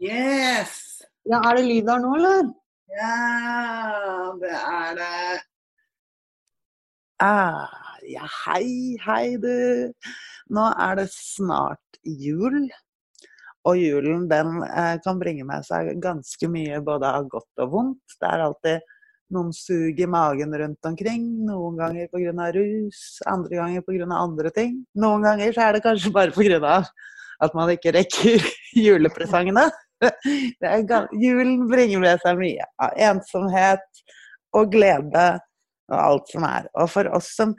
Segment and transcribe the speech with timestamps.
[0.00, 1.02] Yes!
[1.28, 2.46] Ja, Er det lyd der nå, eller?
[2.88, 5.40] Ja, det er det.
[7.20, 7.68] Ah,
[8.08, 9.92] ja, hei, hei, du.
[10.56, 12.64] Nå er det snart jul.
[13.68, 18.16] Og julen den eh, kan bringe med seg ganske mye både av godt og vondt.
[18.16, 18.88] Det er alltid
[19.36, 21.28] noen sug i magen rundt omkring.
[21.44, 22.48] Noen ganger pga.
[22.56, 24.08] rus, andre ganger pga.
[24.16, 24.80] andre ting.
[24.96, 26.82] Noen ganger så er det kanskje bare pga.
[27.40, 28.48] at man ikke rekker
[28.88, 29.68] julepresangene.
[30.00, 34.02] Er, julen bringer med seg mye av ensomhet
[34.56, 35.26] og glede
[35.90, 36.68] og alt som er.
[36.78, 37.56] Og for oss som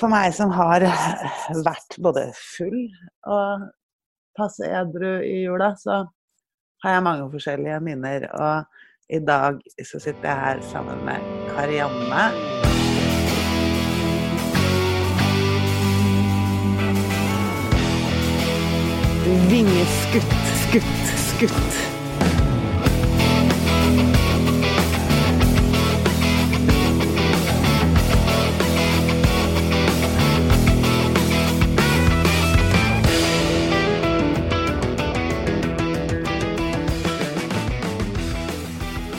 [0.00, 0.82] For meg som har
[1.62, 2.80] vært både full
[3.30, 3.68] og
[4.34, 6.00] passe edru i jula, så
[6.82, 8.26] har jeg mange forskjellige minner.
[8.34, 12.24] Og i dag så sitter jeg her sammen med Karianne.
[19.48, 21.50] Vingeskutt, skutt, skutt.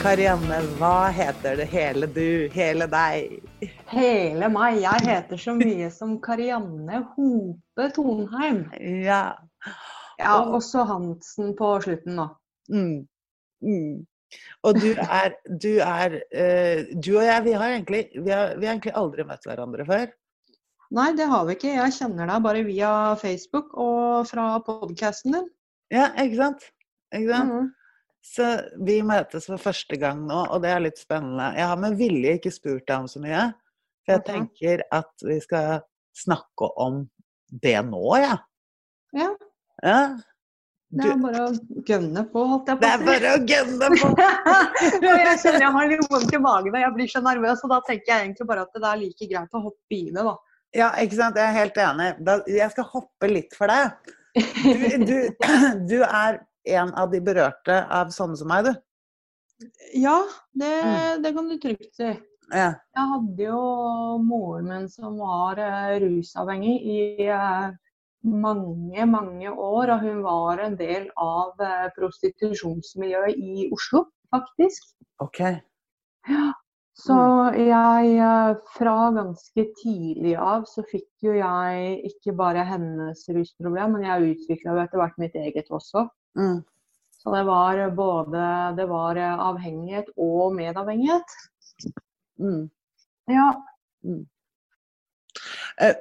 [0.02, 3.40] Karianne, hva heter det hele du, hele deg?
[3.88, 4.82] Hele meg.
[4.84, 8.66] Jeg heter så mye som Karianne Hope Tonheim.
[9.08, 9.45] Ja.
[10.20, 12.28] Ja, også Hansen på slutten nå.
[12.72, 13.06] Mm.
[13.64, 14.04] Mm.
[14.66, 18.66] Og du er, du er uh, Du og jeg, vi har, egentlig, vi, har, vi
[18.66, 20.06] har egentlig aldri møtt hverandre før.
[20.96, 21.74] Nei, det har vi ikke.
[21.74, 25.48] Jeg kjenner deg bare via Facebook og fra podkasten din.
[25.94, 26.70] Ja, ikke sant?
[27.14, 27.52] Ikke sant?
[27.52, 27.72] Mhm.
[28.26, 28.46] Så
[28.82, 31.52] vi møtes for første gang nå, og det er litt spennende.
[31.54, 33.44] Jeg har med vilje ikke spurt deg om så mye,
[34.02, 34.32] for jeg okay.
[34.32, 35.84] tenker at vi skal
[36.16, 37.04] snakke om
[37.62, 38.34] det nå, ja.
[39.14, 39.28] Ja,
[39.84, 40.00] ja.
[40.96, 44.10] det er bare å gønne på, holdt jeg det er bare å gønne på!
[45.06, 47.80] Jeg kjenner jeg har litt vondt i magen og jeg blir så nervøs, og da
[47.88, 50.36] tenker jeg egentlig bare at det er like greit å hoppe i det, da.
[50.76, 51.38] Ja, ikke sant.
[51.40, 52.08] Jeg er helt enig.
[52.26, 54.12] Da, jeg skal hoppe litt for deg.
[54.36, 55.16] Du, du,
[55.90, 56.40] du er
[56.76, 59.68] en av de berørte av sånne som meg, du.
[59.96, 60.18] Ja,
[60.52, 61.22] det, Mm.
[61.24, 62.10] det kan du trygt si.
[62.52, 62.66] Ja.
[62.94, 63.60] Jeg hadde jo
[64.22, 67.70] moren min som var eh, rusavhengig i eh,
[68.26, 69.94] mange, mange år.
[69.94, 74.92] Og hun var en del av eh, prostitusjonsmiljøet i Oslo, faktisk.
[75.24, 75.42] OK.
[76.30, 76.52] Ja.
[76.96, 77.16] Så
[77.60, 84.06] jeg eh, fra ganske tidlig av så fikk jo jeg ikke bare hennes rusproblem, men
[84.06, 86.06] jeg utvikla jo etter hvert mitt eget også.
[86.40, 86.62] Mm.
[87.20, 88.46] Så det var både
[88.78, 91.36] det var eh, avhengighet og medavhengighet.
[92.40, 92.64] Mm.
[93.28, 93.50] Ja.
[94.06, 94.24] Mm.
[95.80, 95.94] Eh,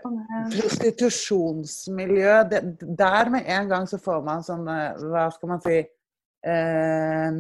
[0.53, 2.61] Prostitusjonsmiljø, det,
[2.97, 5.79] der med en gang så får man sånn eh, Hva skal man si
[6.47, 7.39] eh,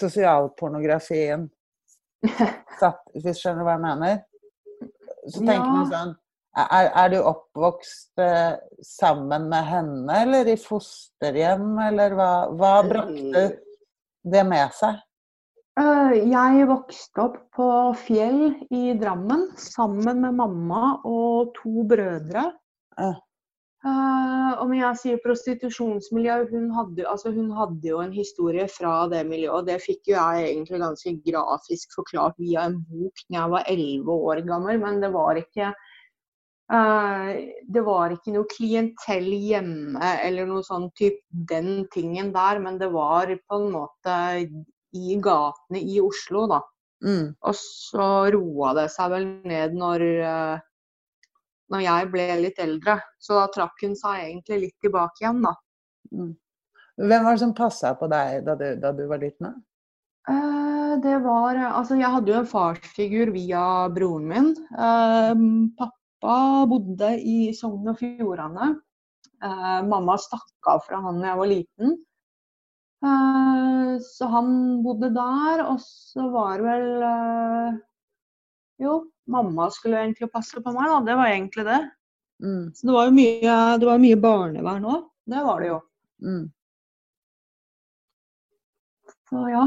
[0.00, 1.44] Sosialpornografien
[2.80, 4.18] satt, hvis du skjønner hva jeg mener?
[5.28, 5.76] Så tenker Ja.
[5.76, 6.16] man sånn
[6.60, 13.44] er, er du oppvokst eh, sammen med henne, eller i fosterhjem, eller hva, hva brakte
[14.26, 14.98] det med seg?
[15.80, 18.40] Øh, Jeg vokste opp på Fjell
[18.74, 22.50] i Drammen sammen med mamma og to brødre.
[23.00, 23.18] Uh.
[23.80, 29.22] Eh, og jeg sier prostitusjonsmiljø, hun hadde, altså hun hadde jo en historie fra det
[29.28, 29.54] miljøet.
[29.62, 33.70] og Det fikk jo jeg egentlig ganske grafisk forklart via en bok da jeg var
[33.72, 34.82] elleve år gammel.
[34.82, 35.70] Men det var ikke
[36.74, 37.30] uh,
[37.72, 41.22] det var ikke noe klientell hjemme eller noe sånn typ
[41.54, 44.18] den tingen der, men det var på en måte
[44.96, 46.60] i gatene i Oslo, da.
[47.04, 47.30] Mm.
[47.48, 50.66] Og så roa det seg vel ned når, eh,
[51.72, 52.98] når jeg ble litt eldre.
[53.22, 55.54] Så da trakk hun seg egentlig litt tilbake igjen, da.
[56.12, 56.34] Mm.
[57.00, 59.54] Hvem var det som passa på deg da du, da du var liten?
[60.28, 63.64] Eh, det var Altså, jeg hadde jo en farsfigur via
[63.94, 64.52] broren min.
[64.74, 65.42] Eh,
[65.78, 66.36] pappa
[66.68, 68.74] bodde i Sogn og Fjordane.
[69.40, 71.98] Eh, mamma stakk av fra han da jeg var liten.
[73.04, 74.50] Eh, så han
[74.84, 77.78] bodde der, og så var det vel eh,
[78.84, 78.94] Jo,
[79.28, 81.00] mamma skulle egentlig passe på meg, da.
[81.08, 81.80] Det var egentlig det.
[82.44, 82.64] Mm.
[82.74, 85.06] Så det var jo mye, det var mye barnevern òg.
[85.30, 85.78] Det var det jo.
[86.24, 86.44] Mm.
[89.30, 89.64] Så ja.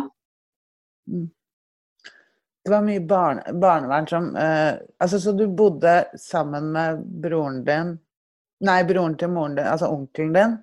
[2.63, 7.98] Det var mye barne, barnevern som eh, Altså, så du bodde sammen med broren din
[8.63, 10.54] Nei, broren til moren din, altså onkelen din?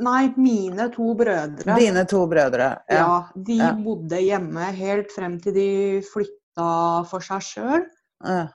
[0.00, 1.74] Nei, mine to brødre.
[1.78, 2.68] Dine to brødre.
[2.90, 3.72] Ja, de Ja.
[3.74, 7.86] bodde hjemme helt frem til de flytta for seg sjøl.
[8.24, 8.48] Ja.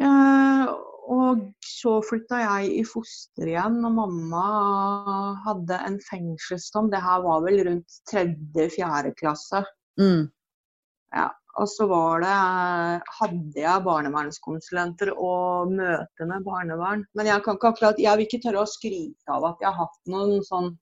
[0.00, 0.66] Eh,
[1.08, 6.90] og så flytta jeg i fosterhjem når mamma hadde en fengselsdom.
[6.90, 9.64] Det her var vel rundt tredje-fjerde klasse.
[10.00, 10.30] Mm.
[11.14, 11.28] Ja,
[11.58, 12.34] og så var det,
[13.18, 17.04] hadde jeg barnevernskonsulenter og møte med barnevern.
[17.18, 19.88] Men jeg kan ikke akkurat, jeg vil ikke tørre å skryte av at jeg har
[19.88, 20.72] hatt noen sånn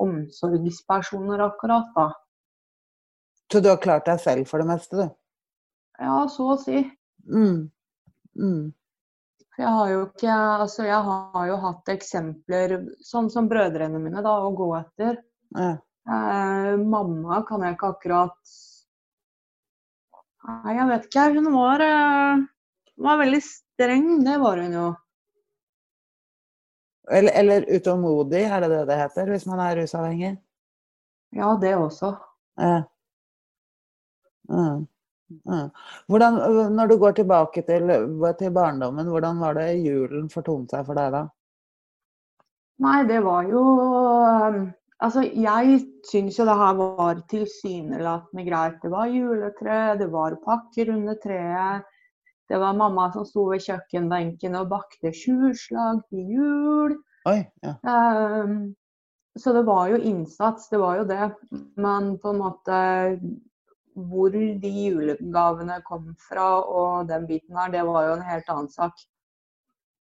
[0.00, 2.08] omsorgspersoner akkurat da.
[3.50, 5.16] Så du har klart deg selv for det meste, du?
[6.00, 6.84] Ja, så å si.
[7.26, 7.66] Mm.
[8.38, 8.70] Mm.
[9.50, 14.22] For jeg har jo ikke Altså, jeg har jo hatt eksempler sånn som brødrene mine
[14.24, 15.18] da, å gå etter.
[15.58, 15.74] Ja.
[16.10, 18.54] Eh, mamma kan jeg ikke akkurat
[20.48, 21.26] Nei, jeg vet ikke.
[21.36, 22.44] Hun var, eh,
[22.96, 24.86] var veldig streng, det var hun jo.
[27.10, 30.36] Eller, eller utålmodig, er det det det heter hvis man er rusavhengig?
[31.34, 32.14] Ja, det også.
[32.56, 32.82] Ja.
[34.50, 34.86] Mm.
[35.46, 35.70] Mm.
[36.06, 36.38] Hvordan,
[36.74, 37.92] når du går tilbake til,
[38.38, 41.22] til barndommen, hvordan var det julen fortonte seg for deg da?
[42.80, 44.60] Nei, det var jo um,
[45.00, 48.76] Altså, jeg syns jo det her var tilsynelatende greit.
[48.82, 51.86] Det var juletre, det var pakker under treet.
[52.50, 56.96] Det var mamma som sto ved kjøkkenbenken og bakte tjuvslag til jul.
[57.30, 57.76] Oi, ja.
[57.86, 58.74] Um,
[59.38, 61.30] så det var jo innsats, det var jo det.
[61.80, 62.80] Men på en måte
[63.94, 68.70] hvor de julegavene kom fra og den biten her, det var jo en helt annen
[68.72, 69.00] sak.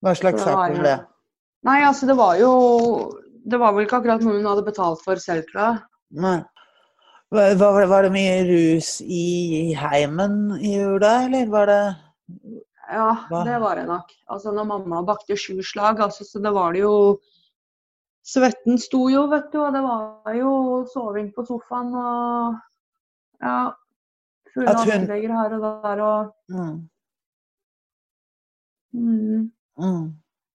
[0.03, 0.99] Hva slags sak var det?
[1.67, 2.51] Nei, altså det var jo
[3.49, 5.83] Det var vel ikke akkurat noe hun hadde betalt for selv, tror jeg.
[6.25, 6.39] Nei.
[7.31, 11.83] Var, var, var det mye rus i heimen i jula, eller var det
[12.89, 13.43] Ja, Hva?
[13.45, 14.15] det var det nok.
[14.33, 16.95] Altså når mamma bakte sju slag, altså, så det var det jo
[18.29, 20.53] Svetten sto jo, vet du, og det var jo
[20.93, 22.57] soving på sofaen og
[23.45, 23.59] Ja.
[24.53, 26.89] Fulle askebeger her og der og mm,
[28.97, 29.45] mm.
[29.79, 30.07] mm.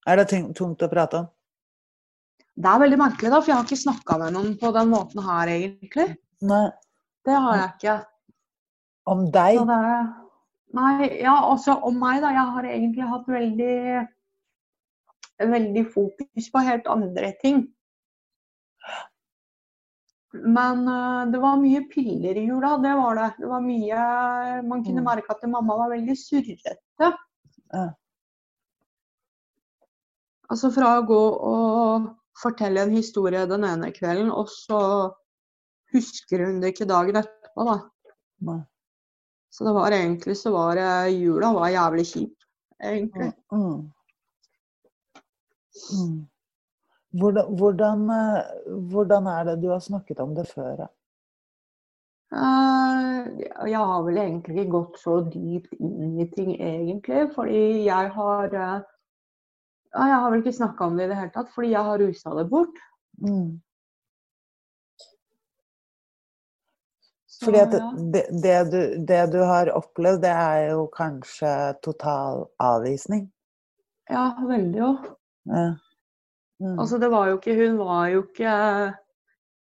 [0.08, 1.30] Er det tungt å prate om?
[2.54, 5.24] Det er veldig merkelig, da, for jeg har ikke snakka med noen på den måten
[5.26, 6.10] her, egentlig.
[6.46, 6.68] Nei.
[7.26, 7.96] Det har jeg ikke.
[9.10, 9.62] Om deg?
[9.68, 9.80] Det
[10.74, 12.32] Nei, ja, også om meg, da.
[12.34, 14.08] Jeg har egentlig hatt veldig
[15.44, 17.64] Veldig fokus på helt andre ting.
[20.34, 23.28] Men uh, det var mye piller i jula, det var det.
[23.42, 24.06] Det var mye
[24.70, 25.10] Man kunne Mm.
[25.10, 26.78] merke at mamma var veldig surrete.
[27.74, 27.88] Ja.
[30.50, 32.08] Altså fra å gå og
[32.42, 34.80] fortelle en historie den ene kvelden, og så
[35.94, 37.80] husker hun det ikke dagen etterpå, da.
[38.50, 38.62] Nei.
[39.54, 42.48] Så det var egentlig så var det Jula var jævlig kjip,
[42.82, 43.34] egentlig.
[43.54, 43.92] Mm.
[45.94, 46.18] Mm.
[47.14, 50.76] Hvordan, hvordan, eh, hvordan er det du har snakket om det før?
[50.82, 50.88] da?
[52.34, 53.28] Eh,
[53.70, 57.28] jeg har vel egentlig ikke gått så dypt inn i ting, egentlig.
[57.36, 58.58] Fordi jeg har
[59.98, 62.02] eh, Jeg har vel ikke snakka om det i det hele tatt, fordi jeg har
[62.02, 62.82] rusa det bort.
[63.22, 63.62] Mm.
[67.34, 67.94] Så, Fordi at ja.
[68.14, 71.54] det, det, du, det du har opplevd, det er jo kanskje
[71.84, 73.26] total avvisning?
[74.10, 74.92] ja, veldig jo.
[75.44, 75.64] Ja.
[76.62, 76.80] Mm.
[76.80, 78.52] Altså, det var jo ikke Hun var jo ikke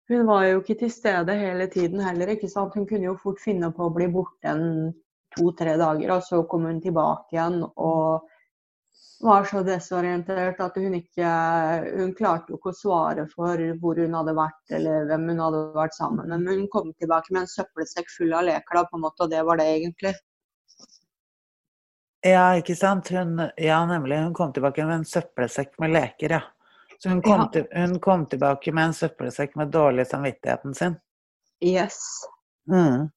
[0.09, 2.75] Hun var jo ikke til stede hele tiden heller, ikke sant.
[2.75, 4.91] Hun kunne jo fort finne på å bli borte en
[5.33, 8.27] to-tre dager, og så kom hun tilbake igjen og
[9.23, 11.29] var så desorientert at hun ikke
[11.97, 15.61] Hun klarte jo ikke å svare for hvor hun hadde vært eller hvem hun hadde
[15.77, 16.43] vært sammen med.
[16.43, 19.43] Men hun kom tilbake med en søppelsekk full av leker, på en måte, og det
[19.47, 20.13] var det egentlig.
[22.23, 23.09] Ja, ikke sant?
[23.11, 24.17] Hun, ja, nemlig.
[24.23, 26.41] Hun kom tilbake med en søppelsekk med leker, ja.
[26.99, 27.47] Så hun kom, Ja.
[27.51, 30.95] til, hun kom tilbake med en søppelsekk med dårlig samvittigheten sin.
[31.61, 31.99] Yes,
[32.67, 33.09] Mm.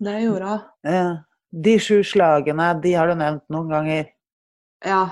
[0.00, 0.60] det gjorde hun.
[0.82, 1.16] Ja.
[1.52, 4.08] De sju slagene, de har du nevnt noen ganger.
[4.86, 5.02] Ja.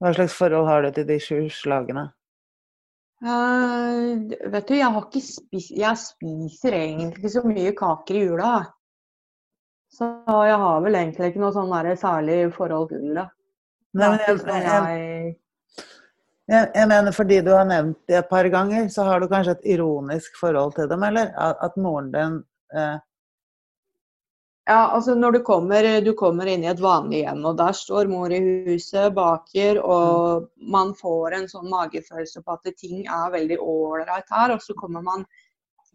[0.00, 2.08] Hva slags forhold har du til de sju slagene?
[3.20, 4.16] Uh,
[4.48, 8.54] vet du, jeg har ikke spist Jeg spiser egentlig ikke så mye kaker i jula.
[9.92, 10.08] Så
[10.46, 13.26] jeg har vel egentlig ikke noe sånn særlig forhold til det.
[13.98, 15.36] Nei, men sånn jeg, jeg
[16.50, 19.52] jeg, jeg mener fordi du har nevnt det et par ganger, så har du kanskje
[19.58, 21.30] et ironisk forhold til dem, eller?
[21.38, 22.40] At, at moren din
[22.74, 22.96] eh,
[24.70, 28.06] Ja, altså når du kommer, du kommer inn i et vanlig hjem, og der står
[28.06, 33.58] mor i huset, baker, og man får en sånn magefølelse på at ting er veldig
[33.58, 35.24] ålreit her, og så kommer man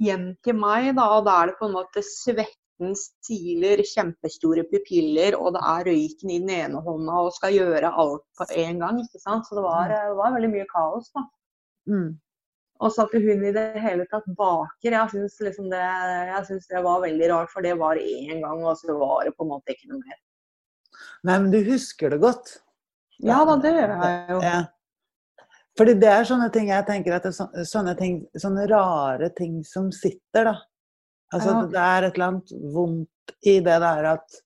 [0.04, 5.40] hjem til meg, da, og da er det på en måte svetten stiler, kjempestore pupiller,
[5.40, 9.00] og det er røyken i den ene hånda, og skal gjøre alt på en gang,
[9.06, 9.48] ikke sant.
[9.48, 11.24] Så det var, det var veldig mye kaos, da.
[11.96, 12.10] mm.
[12.84, 15.84] Og så at hun i det hele tatt baker, jeg syns liksom det,
[16.70, 17.52] det var veldig rart.
[17.54, 20.20] For det var én gang, og så var det på en måte ikke noe mer.
[21.26, 22.58] Nei, men du husker det godt.
[23.24, 24.40] Ja da, det gjør jeg jo.
[24.44, 24.62] Ja.
[25.76, 29.60] Fordi det er sånne ting jeg tenker at det er sånne ting, sånne rare ting
[29.68, 30.56] som sitter, da.
[31.34, 31.62] Altså Ja.
[31.72, 34.42] det er et eller annet vondt i det der at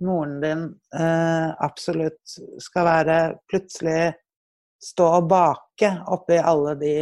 [0.00, 0.64] moren din
[0.94, 3.18] eh, absolutt skal være
[3.50, 4.14] plutselig
[4.82, 6.94] stå og bake oppi alle de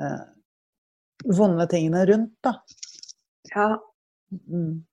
[0.00, 0.20] eh,
[1.36, 2.56] vonde tingene rundt, da.
[3.54, 3.70] Ja,
[4.30, 4.84] Mm.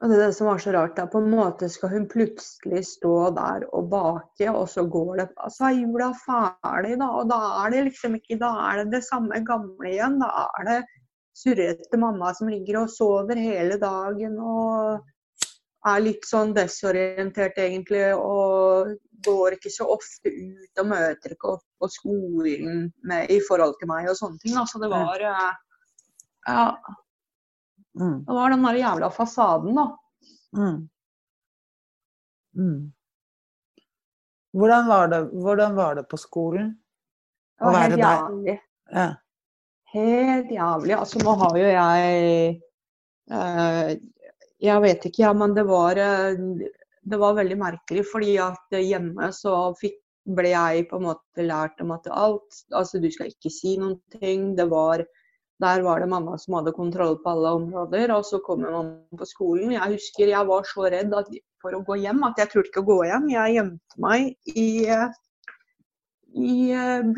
[0.00, 0.94] og det er det som var så rart.
[0.96, 5.28] da, På en måte skal hun plutselig stå der og bake, og så går det
[5.36, 9.04] Altså er jula ferdig, da, og da er det liksom ikke Da er det det
[9.04, 10.20] samme gamle igjen.
[10.20, 10.86] Da er det
[11.34, 15.00] surrete mamma som ligger og sover hele dagen og
[15.86, 18.94] er litt sånn desorientert egentlig, og
[19.26, 23.88] går ikke så ofte ut og møter ikke opp på skolen med, i forhold til
[23.90, 24.56] meg og sånne ting.
[24.60, 25.52] Altså det var eh,
[26.48, 26.66] Ja,
[28.00, 28.20] Mm.
[28.24, 29.84] det var den der jævla fasaden, da.
[30.56, 30.76] Mm.
[32.54, 32.92] Mm.
[34.54, 36.68] Hvordan, var det, hvordan var det på skolen?
[37.58, 38.04] Det var Å være der.
[38.04, 38.54] jævlig.
[38.94, 39.08] Ja.
[39.92, 40.94] Helt jævlig.
[41.00, 42.62] Altså, nå har jo jeg
[43.30, 43.90] eh,
[44.62, 46.38] Jeg vet ikke, ja, men det var eh,
[47.00, 49.98] Det var veldig merkelig, fordi at hjemme så fikk,
[50.36, 53.96] ble jeg på en måte lært om at alt Altså, du skal ikke si noen
[54.20, 54.52] ting.
[54.58, 55.06] Det var
[55.60, 58.12] der var det mamma som hadde kontroll på alle områder.
[58.16, 59.74] Og så kommer mamma på skolen.
[59.76, 61.28] Jeg husker jeg var så redd at,
[61.60, 63.28] for å gå hjem at jeg turte ikke å gå hjem.
[63.34, 64.68] Jeg gjemte meg i,
[66.32, 66.56] i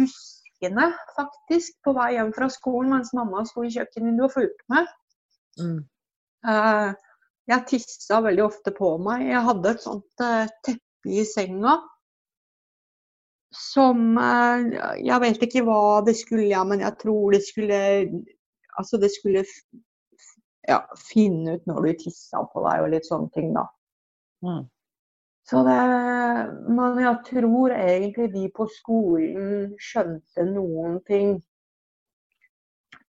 [0.00, 4.92] buskene, faktisk, på vei hjem fra skolen mens mamma sto i kjøkkenvinduet og fulgte med.
[5.62, 5.80] Mm.
[6.50, 6.92] Eh,
[7.52, 9.26] Jeg tissa veldig ofte på meg.
[9.28, 11.76] Jeg hadde et sånt eh, teppe i senga
[13.52, 14.68] som eh,
[15.04, 17.80] Jeg vet ikke hva det skulle, ja, men jeg tror det skulle
[18.80, 19.44] Altså, det skulle
[20.68, 23.66] ja, finne ut når du tissa på deg og litt sånne ting, da.
[24.46, 24.62] Mm.
[25.50, 25.78] Så det
[26.72, 31.34] Men jeg tror egentlig de på skolen skjønte noen ting.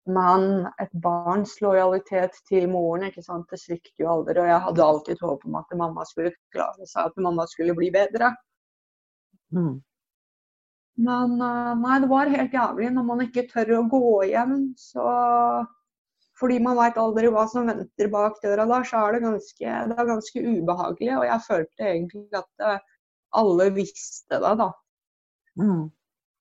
[0.09, 4.39] Men et barns lojalitet til moren ikke sant, det svikter jo aldri.
[4.41, 7.91] Og jeg hadde alltid håp om at mamma skulle klare seg, at mamma skulle bli
[7.93, 8.33] bedre.
[9.53, 9.75] Mm.
[10.99, 14.57] Men eh, nei, det var helt jævlig når man ikke tør å gå hjem.
[14.81, 15.05] Så
[16.39, 19.99] fordi man veit aldri hva som venter bak døra da, så er det ganske, det
[19.99, 21.15] er ganske ubehagelig.
[21.19, 22.83] Og jeg følte egentlig at eh,
[23.39, 24.73] alle visste det, da.
[25.61, 25.89] Mm.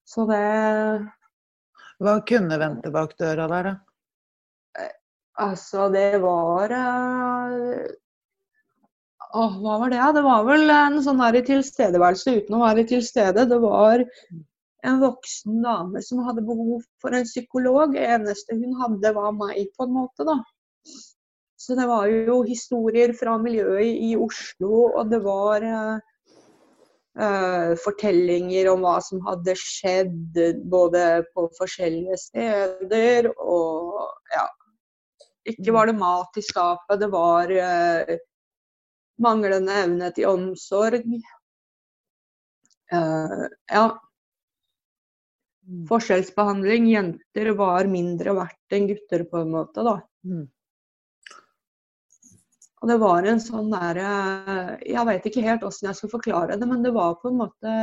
[0.08, 0.44] Så det
[2.04, 3.76] Hva kunne vente bak døra der, da?
[5.38, 7.88] Altså, det var eh,
[9.38, 10.02] Åh, hva var det?
[10.16, 13.44] Det var vel en sånn der tilstedeværelse uten å være til stede.
[13.50, 14.06] Det var
[14.88, 17.94] en voksen dame som hadde behov for en psykolog.
[17.94, 20.40] Det eneste hun hadde, var meg, på en måte, da.
[21.58, 26.16] Så det var jo historier fra miljøet i, i Oslo, og det var eh,
[27.20, 30.40] eh, fortellinger om hva som hadde skjedd
[30.72, 34.00] både på forskjellige steder og
[34.36, 34.48] ja.
[35.48, 38.10] Ikke var det mat i skapet, det var uh,
[39.24, 41.06] manglende evne til omsorg.
[42.92, 43.86] Uh, ja,
[45.88, 46.90] forskjellsbehandling.
[46.92, 49.96] Jenter var mindre verdt enn gutter, på en måte, da.
[52.82, 54.10] Og det var en sånn derre
[54.86, 57.78] Jeg vet ikke helt åssen jeg skal forklare det, men det var på en måte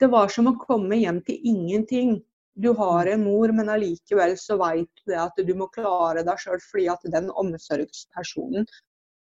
[0.00, 2.18] Det var som å komme hjem til ingenting.
[2.56, 6.40] Du har en mor, men allikevel så veit du det at du må klare deg
[6.40, 8.68] sjøl fordi at den omsorgspersonen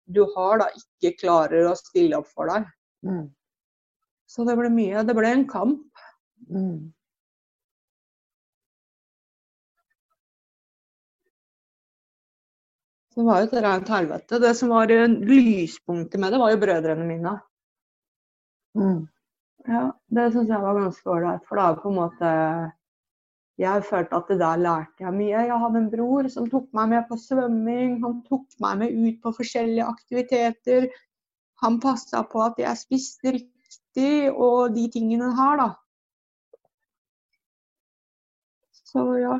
[0.05, 2.67] du har, da ikke klarer å stille opp for deg.
[3.09, 3.29] Mm.
[4.29, 5.05] Så det ble mye.
[5.07, 6.05] Det ble en kamp.
[6.51, 6.93] Mm.
[13.14, 14.38] Så det var jo et rent helvete.
[14.42, 17.35] Det som var eh, lyspunktet med det, var jo brødrene mine.
[18.75, 19.04] Mm.
[19.71, 21.44] Ja, det syns jeg var ganske ålreit.
[21.47, 22.33] For da på en måte
[23.54, 25.44] Jeg følte at det der lærte jeg mye.
[25.47, 28.00] Jeg hadde en bror som tok meg med på svømming.
[28.02, 30.88] Han tok meg med ut på forskjellige aktiviteter.
[31.62, 35.68] Han passa på at jeg spiste riktig og de tingene her, da.
[38.90, 39.38] Så ja.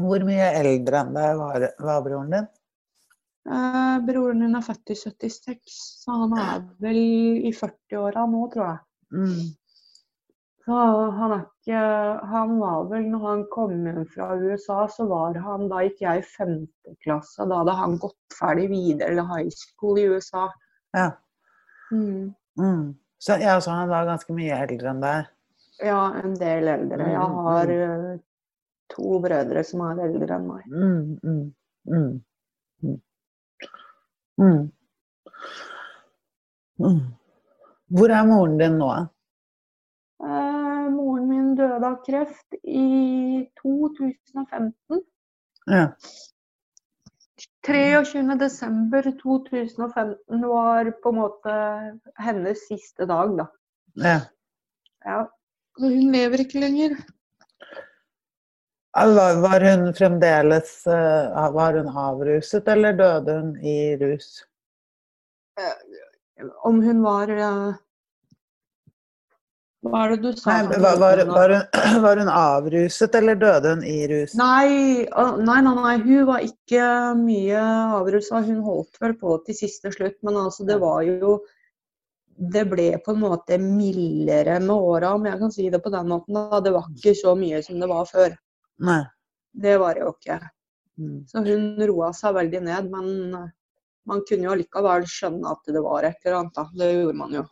[0.00, 2.50] Hvor mye eldre enn deg var, var broren din?
[3.48, 6.98] Eh, broren min er født i 76, så han er vel
[7.48, 8.80] i 40-åra nå, tror jeg.
[9.16, 9.48] Mm.
[10.60, 10.76] Så
[11.16, 11.78] han er ikke
[12.30, 16.20] Han var vel Når han kom hjem fra USA, så var han Da gikk jeg
[16.20, 17.42] i femte klasse.
[17.48, 20.44] Da hadde han gått ferdig videre eller high school i USA.
[20.94, 21.08] Ja.
[21.90, 22.34] Mm.
[22.60, 22.94] Mm.
[23.18, 25.32] Så, ja, så han var ganske mye eldre enn deg?
[25.82, 27.08] Ja, en del eldre.
[27.08, 28.18] Jeg Mm, har uh,
[28.94, 30.66] to brødre som er eldre enn meg.
[30.70, 32.20] Mm,
[34.38, 34.70] mm,
[36.78, 37.00] mm.
[37.90, 38.90] Hvor er moren din nå?
[40.22, 45.00] Eh, moren min døde av kreft i 2015.
[45.66, 45.86] Ja.
[47.66, 51.52] 23.12.2015 var på en måte
[52.20, 53.46] hennes siste dag, da.
[53.96, 54.20] ja.
[55.04, 55.24] Ja.
[55.80, 56.90] Hun lever ikke lenger.
[58.92, 64.42] Var, var hun fremdeles eh, Var hun avruset, eller døde hun i rus?
[66.64, 67.76] Om hun var eh,
[69.86, 70.56] Hva er det du sa?
[70.56, 74.34] Nei, var, var, var, hun, var hun avruset, eller døde hun i rus?
[74.40, 76.90] Nei, nei, nei, nei, hun var ikke
[77.22, 77.62] mye
[78.00, 78.42] avrusa.
[78.44, 81.38] Hun holdt vel på til siste slutt, men altså, det var jo
[82.40, 86.08] Det ble på en måte mildere med åra, om jeg kan si det på den
[86.08, 86.34] måten.
[86.34, 86.60] Da.
[86.64, 88.38] Det var ikke så mye som det var før.
[88.86, 89.02] Nei.
[89.50, 90.38] Det var det jo ikke.
[91.00, 91.18] Mm.
[91.28, 93.50] Så hun roa seg veldig ned, men eh,
[94.08, 96.56] man kunne jo allikevel skjønne at det var et eller annet.
[96.56, 96.66] Da.
[96.80, 97.44] Det gjorde man jo.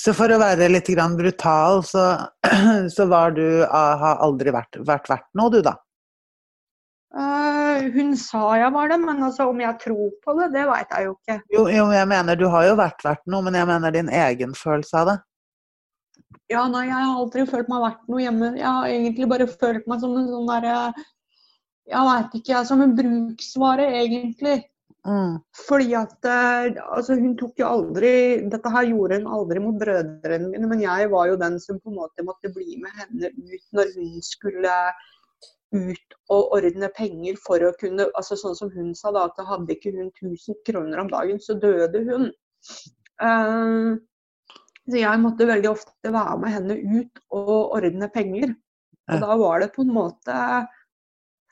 [0.00, 2.06] Så for å være litt grann brutal, så,
[2.96, 5.76] så var du ah, Har aldri vært, vært verdt noe, du, da?
[7.10, 10.92] Uh, hun sa jeg var det, men altså, om jeg tror på det, det veit
[10.94, 11.36] jeg jo ikke.
[11.56, 14.54] Jo, jo, jeg mener, du har jo vært verdt noe, men jeg mener din egen
[14.56, 15.16] følelse av det.
[16.50, 18.50] Ja, nei, jeg har aldri følt meg verdt noe hjemme.
[18.58, 20.74] Jeg har egentlig bare følt meg som en sånn derre
[21.90, 22.66] Jeg veit ikke, jeg.
[22.68, 24.56] Som en bruksvare, egentlig.
[25.06, 25.38] Mm.
[25.56, 28.10] Fordi at eh, altså, hun tok jo aldri
[28.52, 31.88] Dette her gjorde hun aldri mot brødrene mine, men jeg var jo den som på
[31.88, 34.74] en måte måtte bli med henne ut når hun skulle
[35.72, 39.72] ut og ordne penger for å kunne altså Sånn som hun sa, da, at hadde
[39.72, 42.28] ikke hun 1000 kroner om dagen, så døde hun.
[43.24, 43.96] Eh,
[44.88, 48.54] så jeg måtte veldig ofte være med henne ut og ordne penger.
[49.10, 50.36] Og da var det på en måte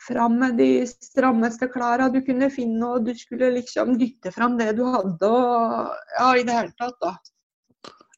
[0.06, 4.72] fram med de strammeste klærne du kunne finne, og du skulle liksom dytte fram det
[4.78, 7.14] du hadde, og ja, i det hele tatt, da.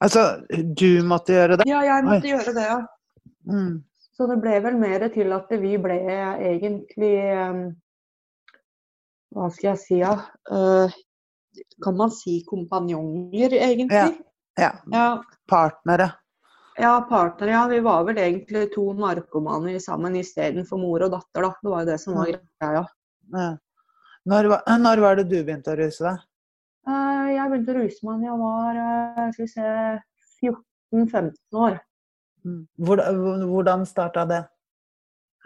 [0.00, 0.24] Altså,
[0.76, 1.68] du måtte gjøre det?
[1.68, 2.80] Ja, jeg måtte gjøre det, ja.
[3.48, 3.78] Mm.
[4.16, 7.60] Så det ble vel mer til at vi ble egentlig eh,
[9.32, 10.12] Hva skal jeg si, ja.
[10.52, 10.98] Eh,
[11.84, 13.96] kan man si kompanjonger, egentlig?
[13.96, 14.29] Ja.
[14.60, 15.08] Ja.
[15.50, 16.10] Partnere.
[16.80, 17.50] Ja, partnere.
[17.54, 21.50] Ja, vi var vel egentlig to narkomane sammen istedenfor mor og datter, da.
[21.62, 22.84] Det var jo det som var greia.
[23.34, 23.48] Ja.
[24.30, 26.22] Når, var- når var det du begynte å ruse deg?
[26.88, 29.68] Eh, Jeg begynte å ruse meg da jeg var eh, skal vi se,
[30.94, 31.78] 14-15 år.
[32.44, 32.60] Mm.
[32.80, 34.40] Hvordan, hvordan starta det?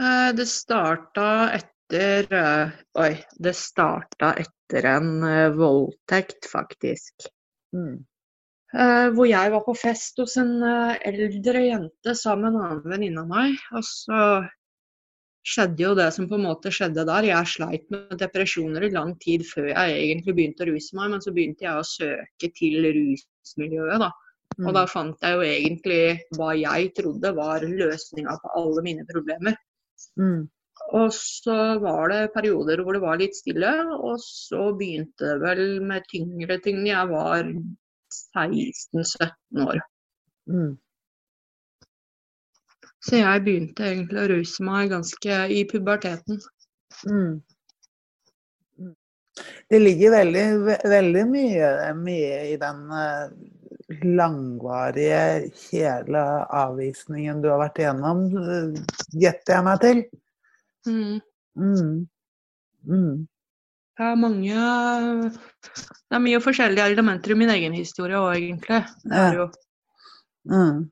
[0.01, 7.27] Eh, Det starta etter eh, Oi, det starta etter en eh, voldtekt, faktisk.
[7.75, 8.05] Mm.
[8.75, 12.91] Eh, hvor jeg var på fest hos en eh, eldre jente sammen med en annen
[12.91, 13.59] venninne av meg.
[13.79, 14.23] Og så
[15.45, 17.29] skjedde jo det som på en måte skjedde der.
[17.29, 21.23] Jeg sleit med depresjoner i lang tid før jeg egentlig begynte å ruse meg, men
[21.23, 24.11] så begynte jeg å søke til rusmiljøet, da.
[24.65, 26.03] Og da fant jeg jo egentlig
[26.39, 29.57] hva jeg trodde var løsninga på alle mine problemer.
[30.19, 30.45] Mm.
[30.99, 35.65] Og så var det perioder hvor det var litt stille, og så begynte det vel
[35.87, 36.83] med tyngre ting.
[36.87, 37.51] Jeg var
[38.37, 39.81] 16-17 år.
[40.51, 40.75] Mm.
[43.05, 46.39] Så jeg begynte egentlig å ruse meg ganske i puberteten.
[47.05, 47.35] Mm.
[48.81, 48.95] Mm.
[49.69, 51.69] Det ligger veldig, ve- veldig mye,
[52.01, 53.29] mye i den eh,
[54.09, 56.25] langvarige, hele
[56.63, 58.83] avvisningen du har vært igjennom, eh,
[59.21, 60.03] gjetter jeg meg til.
[60.89, 61.21] Mm.
[61.61, 61.95] Mm.
[63.95, 64.55] Det er mange
[65.31, 68.81] Det er mye forskjellige elementer i min egen historie òg, egentlig.
[69.05, 69.47] Det er jo.
[70.51, 70.91] Mm.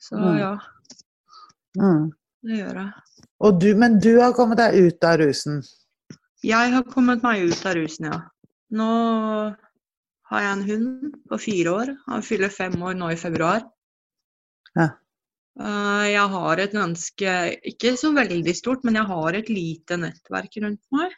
[0.00, 0.38] Så Mm.
[0.38, 0.58] ja,
[1.80, 2.10] Mm.
[2.44, 2.92] det gjør jeg.
[3.60, 5.62] Du, men du har kommet deg ut av rusen.
[6.44, 8.20] Jeg har kommet meg ut av rusen, ja.
[8.72, 9.56] Nå
[10.30, 11.96] har jeg en hund på fire år.
[12.06, 13.62] Han fyller fem år nå i februar.
[14.76, 14.88] Ja.
[15.60, 20.56] Eh, Jeg har et ganske, ikke så veldig stort, men jeg har et lite nettverk
[20.62, 21.12] rundt meg.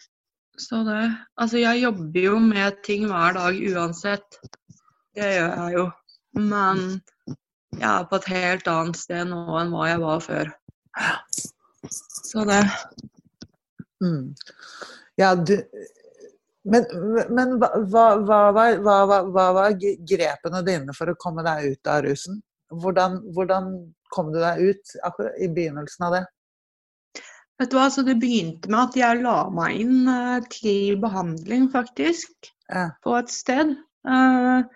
[0.58, 1.00] Så det
[1.36, 4.38] Altså, jeg jobber jo med ting hver dag uansett.
[5.16, 5.84] Det gjør jeg jo.
[6.36, 6.84] Men
[7.76, 10.54] jeg er på et helt annet sted nå enn hva jeg var før.
[12.24, 12.62] Så det
[14.00, 14.34] Mm.
[15.16, 15.62] Ja, du
[16.66, 16.84] Men,
[17.30, 17.68] men hva,
[18.26, 22.40] hva, hva, hva var grepene dine for å komme deg ut av rusen?
[22.74, 23.68] Hvordan, hvordan
[24.10, 26.24] kom du deg ut akkurat i begynnelsen av det?
[27.60, 31.70] Vet du hva, så Det begynte med at jeg la meg inn uh, til behandling,
[31.72, 32.90] faktisk, Ja.
[33.04, 33.76] på et sted.
[34.06, 34.66] Uh,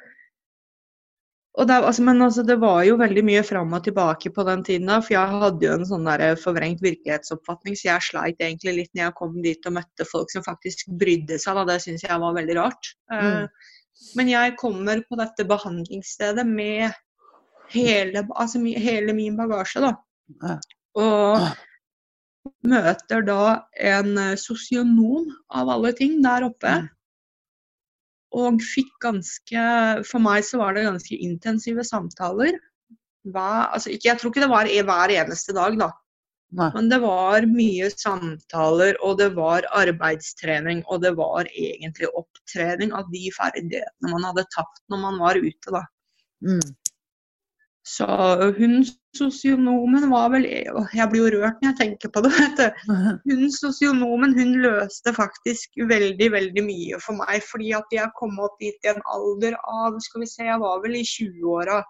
[1.59, 4.63] og det, altså, men altså, det var jo veldig mye fram og tilbake på den
[4.65, 8.77] tiden, da, for jeg hadde jo en sånn der forvrengt virkelighetsoppfatning, så jeg sleit egentlig
[8.77, 11.59] litt når jeg kom dit og møtte folk som faktisk brydde seg.
[11.59, 11.67] Da.
[11.73, 12.95] Det syns jeg var veldig rart.
[13.13, 13.49] Eh, Mm.
[14.17, 16.95] Men jeg kommer på dette behandlingsstedet med
[17.75, 19.91] hele, altså, hele min bagasje, da.
[20.97, 21.43] Og
[22.67, 23.43] møter da
[23.77, 26.73] en eh, sosionom av alle ting der oppe.
[26.83, 26.89] Mm.
[28.41, 29.63] Og fikk ganske
[30.07, 32.55] For meg så var det ganske intensive samtaler.
[33.27, 35.91] Hver, altså ikke, jeg tror ikke det var e- hver eneste dag, da.
[36.59, 36.67] Nei.
[36.75, 43.11] Men det var mye samtaler, og det var arbeidstrening, og det var egentlig opptrening av
[43.13, 45.85] de ferdighetene man hadde tapt når man var ute, da.
[46.43, 46.65] Mm.
[47.87, 48.07] Så
[48.59, 48.83] hun
[49.17, 52.33] sosionomen var vel Jeg blir jo rørt når jeg tenker på det.
[52.37, 52.91] vet du.
[53.31, 57.41] Hun sosionomen hun løste faktisk veldig veldig mye for meg.
[57.49, 60.85] Fordi at jeg kom opp dit i en alder av skal vi se, Jeg var
[60.85, 61.81] vel i 20-åra.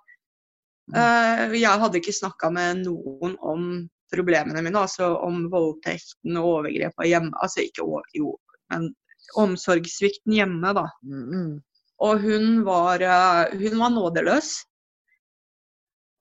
[0.94, 3.66] Eh, jeg hadde ikke snakka med noen om
[4.10, 7.34] problemene mine, altså om voldtekten og overgrepene hjemme.
[7.42, 8.34] Altså ikke over, jo,
[8.72, 8.90] men
[9.38, 10.88] omsorgssvikten hjemme, da.
[11.06, 11.52] Mm, mm.
[12.06, 14.54] Og hun var, eh, hun var nådeløs.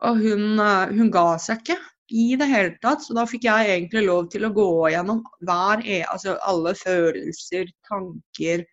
[0.08, 1.78] Og hun, eh, hun ga seg ikke
[2.10, 3.04] i det hele tatt.
[3.04, 7.68] Så da fikk jeg egentlig lov til å gå gjennom hver, e- altså alle følelser,
[7.90, 8.66] tanker.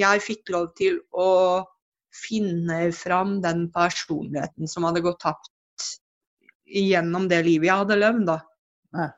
[0.00, 1.64] Jeg fikk lov til å
[2.12, 5.50] finne fram den personligheten som hadde gått tapt
[6.72, 8.38] gjennom det livet jeg hadde levd, da.
[8.96, 9.08] Ja.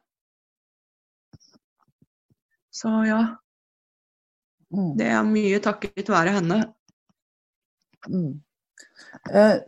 [2.75, 3.23] Så ja,
[4.75, 4.97] Mm.
[4.99, 6.75] det er mye takket være henne.
[8.11, 8.41] Mm.
[9.31, 9.61] Eh,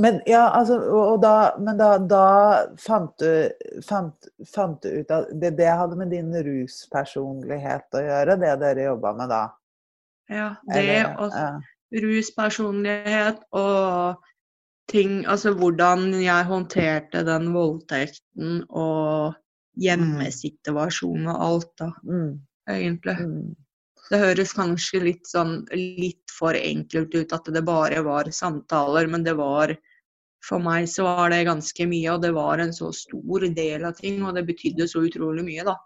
[0.00, 0.78] men ja, altså,
[1.22, 2.24] da, men da, da
[2.80, 3.50] fant, du,
[3.86, 9.12] fant, fant ut at det, det hadde med din ruspersonlighet å gjøre, det dere jobba
[9.18, 9.42] med da?
[10.30, 11.50] Ja, det Eller, og ja.
[12.04, 14.26] ruspersonlighet og
[14.90, 19.36] ting Altså hvordan jeg håndterte den voldtekten og
[19.78, 23.16] hjemmesituasjonen og alt, da, Mm, egentlig.
[23.20, 23.56] mm,
[24.10, 29.22] Det høres kanskje litt sånn litt for enkelt ut at det bare var samtaler, men
[29.22, 29.76] det var
[30.48, 33.98] For meg så var det ganske mye, og det var en så stor del av
[33.98, 35.76] ting, og det betydde så utrolig mye, da.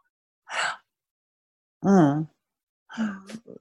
[1.87, 2.27] mm.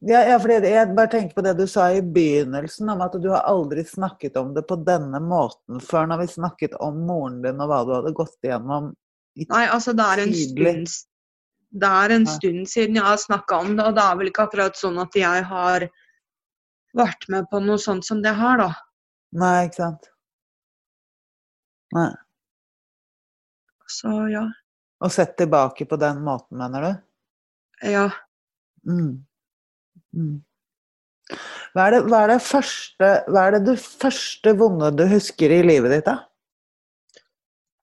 [0.06, 3.32] Ja, ja, fordi jeg bare tenker på det du sa i begynnelsen, om at du
[3.32, 7.64] har aldri snakket om det på denne måten før, når vi snakket om moren din
[7.64, 8.92] og hva du hadde gått igjennom.
[9.36, 10.94] i- Nei, altså det er en stund,
[11.74, 14.46] det er en stund siden jeg har snakka om det, og det er vel ikke
[14.46, 15.90] akkurat sånn at jeg har
[16.94, 18.70] vært med på noe sånt som det her, da.
[19.34, 20.13] Nei, ikke sant?
[21.94, 22.10] Nei.
[23.94, 24.48] Så ja.
[25.04, 26.92] Og sett tilbake på den måten, mener du?
[27.92, 28.08] Ja.
[28.88, 29.26] Mm.
[30.16, 30.38] Mm.
[31.74, 35.54] Hva er, det, hva, er det første, hva er det du første vonde du husker
[35.54, 36.20] i livet ditt, da?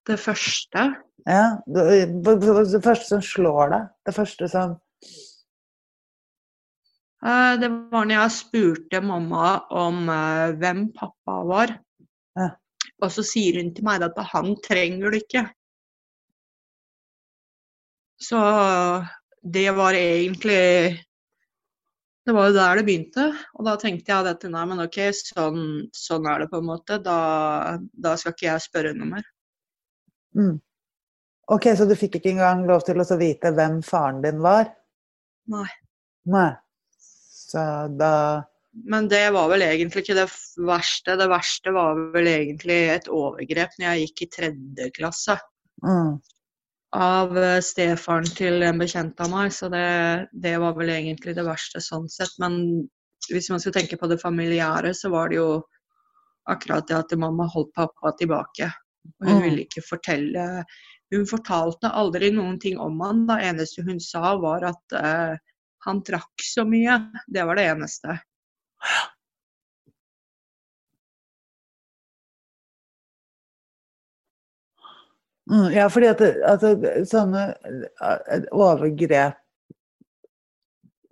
[0.09, 0.85] Det første
[1.29, 1.83] Ja, det,
[2.25, 3.89] det første som slår deg?
[4.07, 4.77] Det første som
[7.21, 9.51] eh, Det var når jeg spurte mamma
[9.83, 11.75] om eh, hvem pappa var.
[12.39, 12.49] Ja.
[13.01, 15.45] Og så sier hun til meg at han trenger det ikke.
[18.21, 18.39] Så
[19.41, 21.01] det var egentlig
[22.25, 23.23] Det var jo der det begynte.
[23.57, 26.99] Og da tenkte jeg at nei, men OK, sånn, sånn er det på en måte.
[27.01, 29.31] Da, da skal ikke jeg spørre noe mer.
[30.37, 30.59] mm.
[31.51, 34.69] Ok, så du fikk ikke engang lov til å vite hvem faren din var?
[35.51, 35.65] Nei.
[36.31, 36.51] Nei.
[37.01, 37.63] Så
[37.99, 38.13] da
[38.73, 40.27] Men det var vel egentlig ikke det
[40.67, 41.15] verste.
[41.19, 45.37] Det verste var vel egentlig et overgrep når jeg gikk i tredje klasse.
[45.83, 46.19] mm.
[46.91, 49.83] Av eh, stefaren til en bekjent av meg, så det,
[50.33, 52.33] det var vel egentlig det verste sånn sett.
[52.43, 52.57] Men
[53.31, 55.61] hvis man skal tenke på det familiære, så var det jo
[56.51, 58.67] akkurat det at mamma holdt pappa tilbake.
[59.19, 59.43] Og hun Mm.
[59.45, 60.65] ville ikke fortelle
[61.11, 63.25] Hun fortalte aldri noen ting om han.
[63.27, 65.33] Det eneste hun sa, var at eh,
[65.85, 66.99] han trakk så mye.
[67.27, 68.15] Det var det eneste.
[75.51, 77.41] Mm, ja, fordi at, det- at det- sånne
[78.31, 79.37] eh, overgrep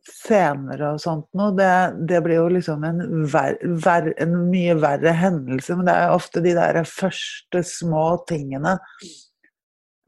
[0.10, 1.72] senere og sånt noe, det,
[2.10, 5.76] det blir jo liksom en, ver, ver, en mye verre hendelse.
[5.78, 8.78] Men det er jo ofte de der første små tingene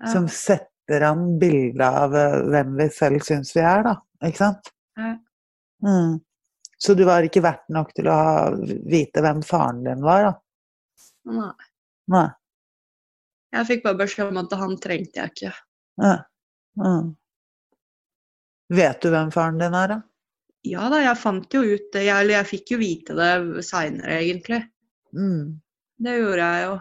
[0.01, 0.07] Ja.
[0.09, 3.95] som setter an bildet av eh, hvem vi selv syns vi er, da.
[4.25, 4.71] Ikke sant?
[4.97, 5.11] Ja.
[5.85, 6.15] Mm.
[6.81, 8.45] Så du var ikke verdt nok til å ha,
[8.89, 10.31] vite hvem faren din var, da?
[11.29, 11.51] Nei.
[12.09, 12.27] Nei.
[13.53, 15.51] Jeg fikk bare beskjed om at han trengte jeg ikke.
[16.01, 16.15] Ja.
[16.81, 17.11] Mm.
[18.71, 19.99] Vet du hvem faren din er, da?
[20.65, 22.05] Ja da, jeg fant jo ut det.
[22.07, 23.31] Jeg, eller jeg fikk jo vite det
[23.67, 24.61] seinere, egentlig.
[25.17, 25.59] Mm.
[26.01, 26.75] Det gjorde jeg jo.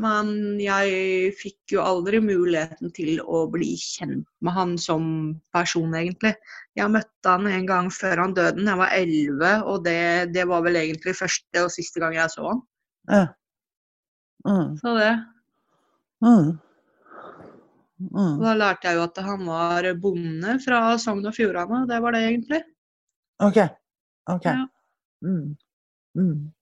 [0.00, 5.06] Men jeg fikk jo aldri muligheten til å bli kjent med han som
[5.54, 6.34] person, egentlig.
[6.74, 8.64] Jeg møtte han en gang før han døde.
[8.66, 12.48] Jeg var elleve, og det, det, var vel egentlig første og siste gang jeg så
[12.50, 12.62] han.
[13.12, 13.24] Ja.
[14.44, 14.74] Mm.
[14.82, 15.12] Så det.
[16.24, 16.50] Mm.
[18.10, 18.40] Mm.
[18.42, 21.84] Da lærte jeg jo at han var bonde fra Sogn og Fjordane.
[21.88, 22.60] Det var det egentlig.
[23.44, 23.62] OK.
[24.34, 24.50] ok.
[24.50, 24.66] Ja.
[25.24, 25.54] Mm.
[26.18, 26.52] Mm.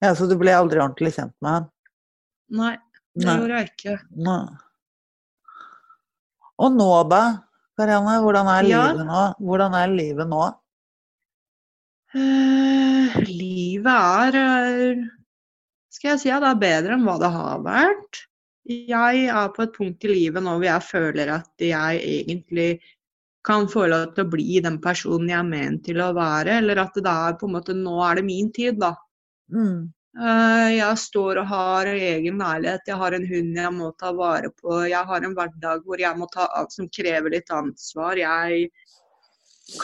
[0.00, 1.68] Ja, Så du ble aldri ordentlig kjent med han?
[2.50, 2.74] Nei,
[3.14, 3.36] det Nei.
[3.38, 3.94] gjorde jeg ikke.
[4.26, 4.40] Nei.
[6.60, 7.22] Og nå, da?
[7.78, 8.80] Karianne, hvordan er Ja.
[8.92, 9.22] livet nå?
[9.40, 10.42] Hvordan er livet nå?
[12.10, 15.04] Uh, livet er eh,
[15.94, 18.24] Skal jeg si at det er bedre enn hva det har vært.
[18.70, 22.80] Jeg er på et punkt i livet nå hvor jeg føler at jeg egentlig
[23.46, 26.82] kan få lov til å bli den personen jeg er ment til å være, eller
[26.82, 28.92] at det er på en måte Nå er det min tid, da.
[29.50, 29.88] Mm.
[30.18, 34.50] Eh, Jeg står og har egen leilighet, jeg har en hund jeg må ta vare
[34.58, 34.80] på.
[34.90, 38.18] Jeg har en hverdag hvor jeg må ta, alt som krever litt ansvar.
[38.18, 38.70] Jeg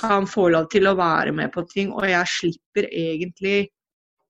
[0.01, 3.69] kan få lov til å være med på ting, og jeg slipper egentlig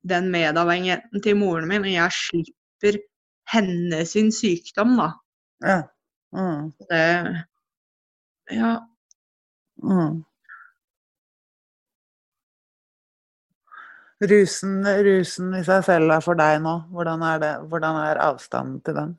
[0.07, 1.87] den medavhengigheten til moren min.
[1.89, 3.01] Og jeg slipper
[3.55, 5.11] hennes sykdom, da.
[5.65, 5.79] Ja.
[6.37, 6.73] Mm.
[6.91, 7.05] Det,
[8.53, 8.75] ja,
[9.77, 10.25] Mm.
[14.25, 16.73] Rusen, rusen i seg selv er for deg nå.
[16.95, 17.53] Hvordan er, det?
[17.69, 19.17] Hvordan er avstanden til den?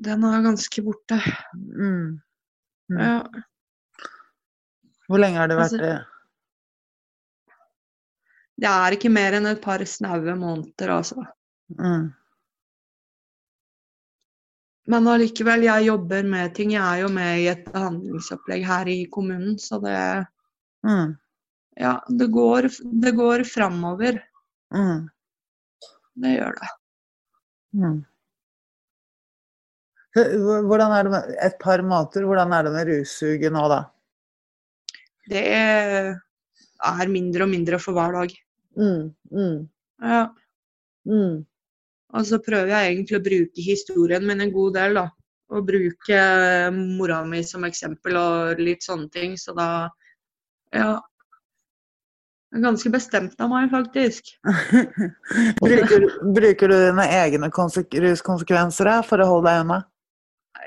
[0.00, 1.16] den er ganske borte.
[1.54, 2.20] Mm.
[2.90, 3.00] Mm.
[3.00, 3.16] Ja.
[5.10, 5.98] Hvor lenge har det vært Altså- det?
[8.60, 11.24] Det er ikke mer enn et par snaue måneder, altså.
[11.78, 12.12] Mm.
[14.86, 16.72] Men allikevel, jeg jobber med ting.
[16.72, 20.26] Jeg er jo med i et behandlingsopplegg her i kommunen, så det
[20.84, 21.16] Mm.
[21.78, 22.68] Ja, det går,
[23.02, 24.18] det går framover.
[24.74, 25.08] Mm.
[26.20, 26.70] Det gjør det.
[27.78, 28.00] Mm.
[30.66, 33.80] Hvordan er det med et par måter, hvordan er det med russuget nå, da?
[35.30, 38.34] Det er mindre og mindre for hver dag.
[38.78, 39.12] Mm.
[39.30, 39.60] Mm.
[40.02, 40.24] Ja.
[41.06, 41.44] Mm.
[42.10, 45.06] Og så prøver jeg egentlig å bruke historien min en god del, da.
[45.54, 46.18] Og bruke
[46.74, 49.38] mora mi som eksempel og litt sånne ting.
[49.38, 49.88] Så da
[50.74, 51.00] Ja.
[52.50, 54.32] Ganske bestemt av meg, faktisk.
[55.62, 59.78] bruker, bruker du dine egne konsek ruskonsekvenser for å holde deg unna?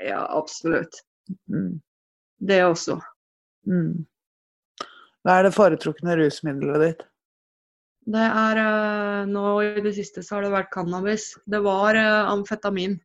[0.06, 1.02] Ja, absolutt.
[1.52, 1.82] Mm.
[2.40, 2.96] Det også.
[3.68, 4.06] Mm.
[5.24, 7.04] Hva er det foretrukne rusmiddelet ditt?
[8.14, 11.30] Det er eh, Nå i det siste så har det vært cannabis.
[11.48, 12.98] Det var eh, amfetamin.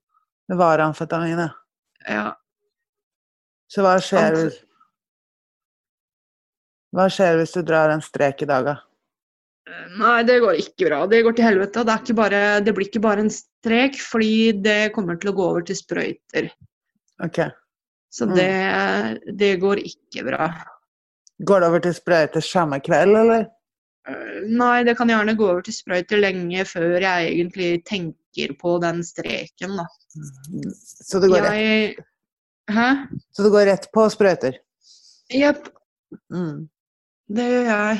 [0.49, 1.51] Det var amfetamin, ja.
[2.07, 2.25] Ja.
[3.69, 4.63] Så hva skjer, Amf-
[6.95, 8.75] hva skjer hvis du drar en strek i dag, da?
[9.99, 11.03] Nei, det går ikke bra.
[11.09, 11.83] Det går til helvete.
[11.85, 15.65] Det, bare, det blir ikke bare en strek, fordi det kommer til å gå over
[15.67, 16.49] til sprøyter.
[17.21, 17.43] Ok.
[18.09, 18.35] Så Mm.
[18.35, 20.47] det, det går ikke bra.
[21.45, 23.45] Går det over til sprøyter samme kveld, eller?
[24.09, 28.79] Eh, Nei, det kan gjerne gå over til sprøyter lenge før jeg egentlig tenker på
[28.81, 29.85] den streken, da.
[31.05, 31.95] Så det går, rett, Jeg
[32.73, 32.89] Hæ?
[33.33, 34.57] så det går rett på sprøyter?
[35.29, 35.69] Jepp,
[36.33, 36.67] Mm.
[37.29, 37.99] Det gjør jeg.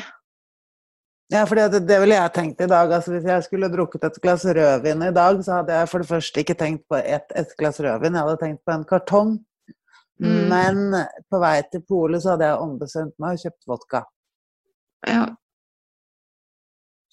[1.29, 2.89] Ja, for det, det ville jeg tenkt i dag.
[2.95, 6.09] Altså, hvis jeg skulle drukket et glass rødvin i dag, så hadde jeg for det
[6.09, 9.35] første ikke tenkt på ett et glass rødvin, jeg hadde tenkt på en kartong.
[10.19, 10.39] Mm.
[10.49, 10.79] Men
[11.29, 14.01] på vei til polet så hadde jeg ombestemt meg og kjøpt vodka.
[15.07, 15.27] Ja,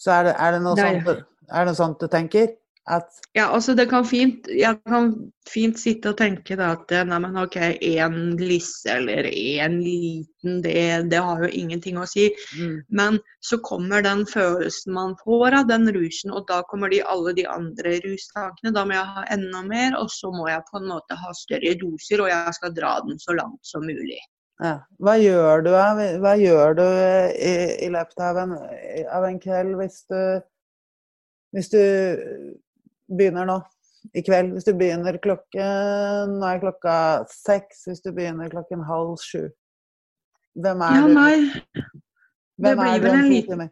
[0.01, 1.21] Så er det, er det, noe, er- sånt,
[1.53, 2.49] er det noe sånt du tenker?
[2.87, 5.09] At Ja, altså det kan fint Jeg kan
[5.51, 11.11] fint sitte og tenke da at nei, men OK, én lisse eller én liten, det,
[11.11, 12.29] det har jo ingenting å si.
[12.59, 17.01] mm, Men så kommer den følelsen man får av den rusen, og da kommer de,
[17.03, 18.75] alle de andre rustankene.
[18.75, 21.75] Da må jeg ha enda mer, og så må jeg på en måte ha større
[21.81, 24.21] doser, og jeg skal dra den så langt som mulig.
[24.63, 24.77] ja.
[25.03, 25.73] Hva gjør du,
[26.23, 28.55] hva gjør du i, i løpet av en,
[29.19, 30.21] av en kveld hvis du
[31.55, 31.83] Hvis du
[33.11, 33.61] begynner nå
[34.15, 34.53] i kveld?
[34.55, 36.97] Hvis du begynner klokken Nå er klokka
[37.33, 37.85] seks.
[37.89, 39.49] Hvis du begynner klokken halv sju.
[40.57, 41.15] Hvem er Ja, du?
[41.15, 41.37] nei,
[42.63, 43.71] Hvem blir er du vel en liten-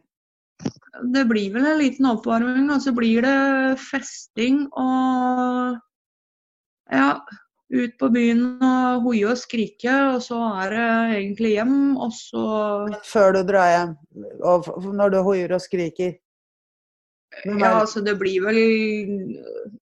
[1.11, 5.75] det blir vel en liten oppvarming, og så blir det festing og
[6.91, 7.19] ja,
[7.73, 10.85] ut på byen og hoie og skrike, og så er det
[11.17, 12.45] egentlig hjem, og så
[13.03, 13.95] Før du drar hjem,
[14.45, 16.15] og når du hoier og skriker
[17.43, 18.57] Ja, altså det blir vel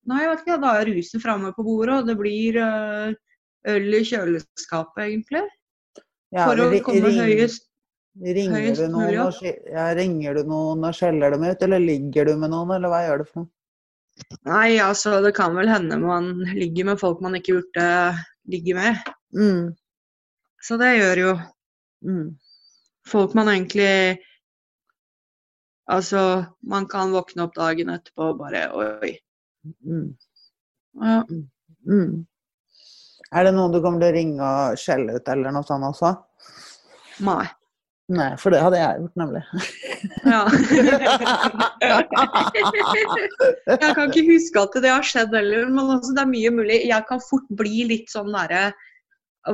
[0.09, 3.15] Nei, jeg vet ikke, da er rusen framme på bordet, og det blir eh,
[3.73, 5.43] øl i kjøleskapet, egentlig.
[6.33, 7.65] Ja, For å komme ring- høyest
[8.19, 9.37] Ringer høyest du, noen og,
[9.71, 13.03] ja, ringer du noen og skjeller dem ut, eller ligger du med noen, eller hva
[13.07, 13.53] gjør du for noe?
[14.49, 17.85] Nei, altså det kan vel hende man ligger med folk man ikke burde
[18.51, 18.99] ligge med.
[19.37, 19.69] Mm.
[20.65, 21.37] Så det gjør jo
[22.05, 22.37] Mm.
[23.07, 24.19] folk man egentlig
[25.89, 26.23] Altså,
[26.69, 29.15] man kan våkne opp dagen etterpå og bare Oi.
[29.85, 30.11] Mm.
[31.01, 31.23] Ja.
[31.89, 32.27] Mm.
[33.33, 36.13] Er det noen du kommer til å ringe og skjelle ut eller noe sånt også?
[37.25, 37.47] Nei.
[38.09, 39.43] Nei, for det hadde jeg gjort, nemlig.
[40.25, 40.43] Ja.
[43.69, 46.79] jeg kan ikke huske at det har skjedd heller, men altså, det er mye mulig.
[46.89, 48.71] Jeg kan fort bli litt sånn derre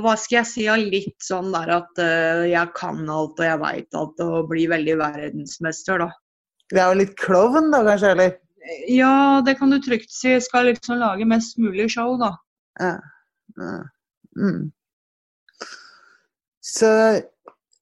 [0.05, 0.66] Hva skal jeg si?
[0.90, 4.97] Litt sånn der at eh, jeg kan alt og jeg veit alt og blir veldig
[5.03, 6.11] verdensmester, da.
[6.75, 8.33] Det er jo litt klovn da, kanskje, eller?
[8.91, 10.33] Ja, det kan du trygt si.
[10.33, 12.33] Jeg skal liksom lage mest mulig show, da.
[12.81, 12.95] Ja.
[13.61, 13.77] ja.
[14.35, 14.73] Mm.
[16.65, 16.89] Så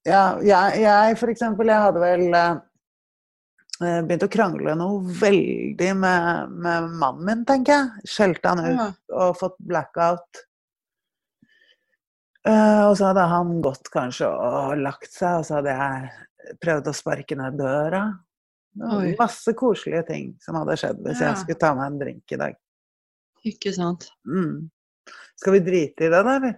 [0.04, 6.56] ja, jeg, jeg for eksempel, jeg hadde vel eh, begynt å krangle noe veldig med,
[6.66, 8.08] med mannen min, tenker jeg.
[8.10, 8.88] Skjelte han ut Ja.
[9.22, 10.42] og fått blackout.
[12.42, 16.90] Uh, og så hadde han gått kanskje og lagt seg, og så hadde jeg prøvd
[16.90, 18.02] å sparke ned døra.
[18.80, 19.14] Oi.
[19.18, 21.28] Masse koselige ting som hadde skjedd hvis Ja.
[21.32, 22.54] jeg skulle ta meg en drink i dag.
[23.44, 24.06] Ikke sant.
[24.24, 24.70] Mm.
[25.36, 26.54] Skal vi drite i det, da, eller?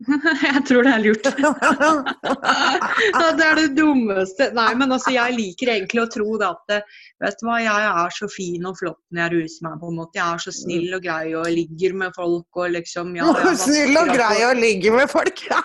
[0.46, 1.26] jeg tror det er lurt.
[3.40, 4.44] Det er det dummeste.
[4.56, 6.84] Nei, men altså, jeg liker egentlig å tro det at det-
[7.20, 9.96] Vet du hva, jeg er så fin og flott når jeg ruser meg, på en
[9.98, 10.16] måte.
[10.16, 13.26] Jeg er så snill og grei og ligger med folk og liksom ja,
[13.60, 15.42] Snill og grei og ligger med folk!
[15.50, 15.60] Ja,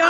[0.00, 0.08] ja.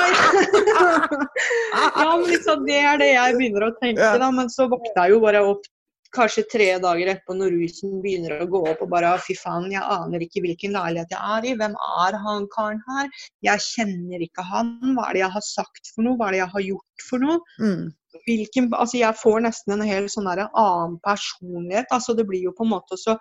[2.00, 4.30] ja, men liksom, det er det jeg begynner å tenke, da.
[4.32, 5.68] Men så våkna jeg jo bare opp
[6.16, 9.82] kanskje tre dager etterpå når rusen begynner å gå opp og bare fy faen, jeg
[9.82, 11.54] aner ikke hvilken leilighet jeg er i.
[11.60, 13.10] Hvem er han karen her?
[13.46, 14.74] Jeg kjenner ikke han.
[14.96, 16.18] Hva er det jeg har sagt for noe?
[16.18, 17.38] Hva er det jeg har gjort for noe?
[17.62, 17.86] Mm.
[18.26, 21.92] Hvilken, altså jeg får nesten en hel sånn der annen personlighet.
[21.94, 23.18] altså Det blir jo på en måte så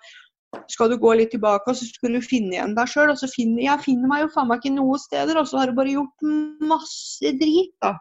[0.72, 3.12] skal du gå litt tilbake og så skal du finne igjen deg sjøl.
[3.12, 5.70] Og så finner jeg finner meg jo faen meg ikke noe steder, og så har
[5.70, 6.28] du bare gjort
[6.64, 7.96] masse drit, da.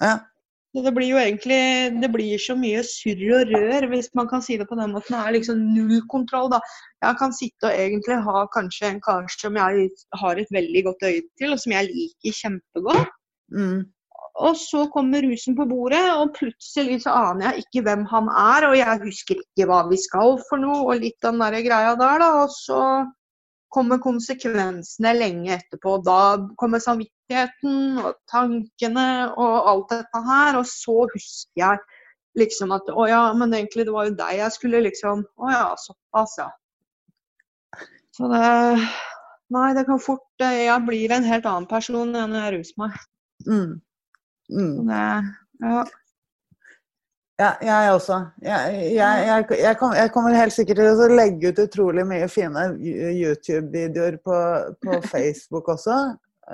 [0.00, 0.18] Ja.
[0.70, 1.60] Det blir jo egentlig
[1.98, 5.16] det blir så mye surr og rør, hvis man kan si det på den måten.
[5.16, 6.60] Det er liksom null kontroll, da.
[7.02, 9.88] Jeg kan sitte og egentlig ha kanskje en kar som jeg
[10.22, 13.16] har et veldig godt øye til, og som jeg liker kjempegodt.
[13.50, 13.80] Mm.
[14.46, 18.70] Og så kommer rusen på bordet, og plutselig så aner jeg ikke hvem han er,
[18.70, 21.96] og jeg husker ikke hva vi skal for noe, og litt av den der greia
[21.98, 22.30] der, da.
[22.44, 22.82] Og så
[23.74, 25.98] kommer konsekvensene lenge etterpå.
[26.06, 26.20] Da
[26.62, 31.78] kommer samvittigheten og tankene og alt dette her, og så husker jeg
[32.38, 35.64] liksom at å ja, men egentlig det var jo deg jeg skulle liksom Å ja,
[35.78, 36.50] såpass, ja.
[38.14, 38.50] Så det
[39.50, 43.00] Nei, det kan fort Jeg blir en helt annen person enn jeg ruser meg.
[43.48, 43.80] Mm.
[44.50, 44.76] Mm.
[44.86, 45.08] Det
[45.66, 45.80] Ja.
[47.40, 48.16] Ja, jeg også.
[48.44, 52.26] Jeg, jeg, jeg, jeg, kom, jeg kommer helt sikkert til å legge ut utrolig mye
[52.28, 54.40] fine YouTube-videoer på,
[54.84, 55.96] på Facebook også.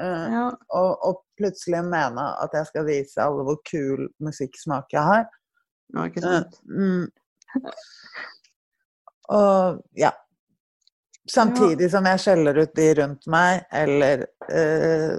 [0.01, 0.45] Eh, ja.
[0.79, 5.27] og, og plutselig mene at jeg skal vise alle hvor kul musikksmak jeg har.
[5.95, 6.61] Ja, ikke Eh, sant.
[6.67, 7.07] mm.
[9.37, 10.13] Og ja.
[11.31, 15.17] Samtidig som jeg skjeller ut de rundt meg, eller eh,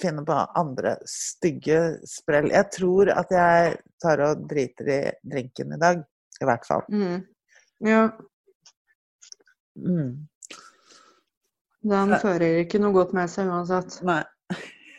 [0.00, 2.50] finner på andre stygge sprell.
[2.52, 4.98] Jeg tror at jeg tar og driter i
[5.32, 6.02] drinken i dag.
[6.40, 6.84] I hvert fall.
[6.92, 7.22] Mm.
[7.88, 8.02] Ja,
[9.80, 10.26] Mm.
[11.80, 14.00] Den fører ikke noe godt med seg uansett.
[14.04, 14.22] Nei.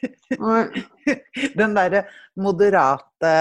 [1.60, 2.06] Den derre
[2.42, 3.34] moderate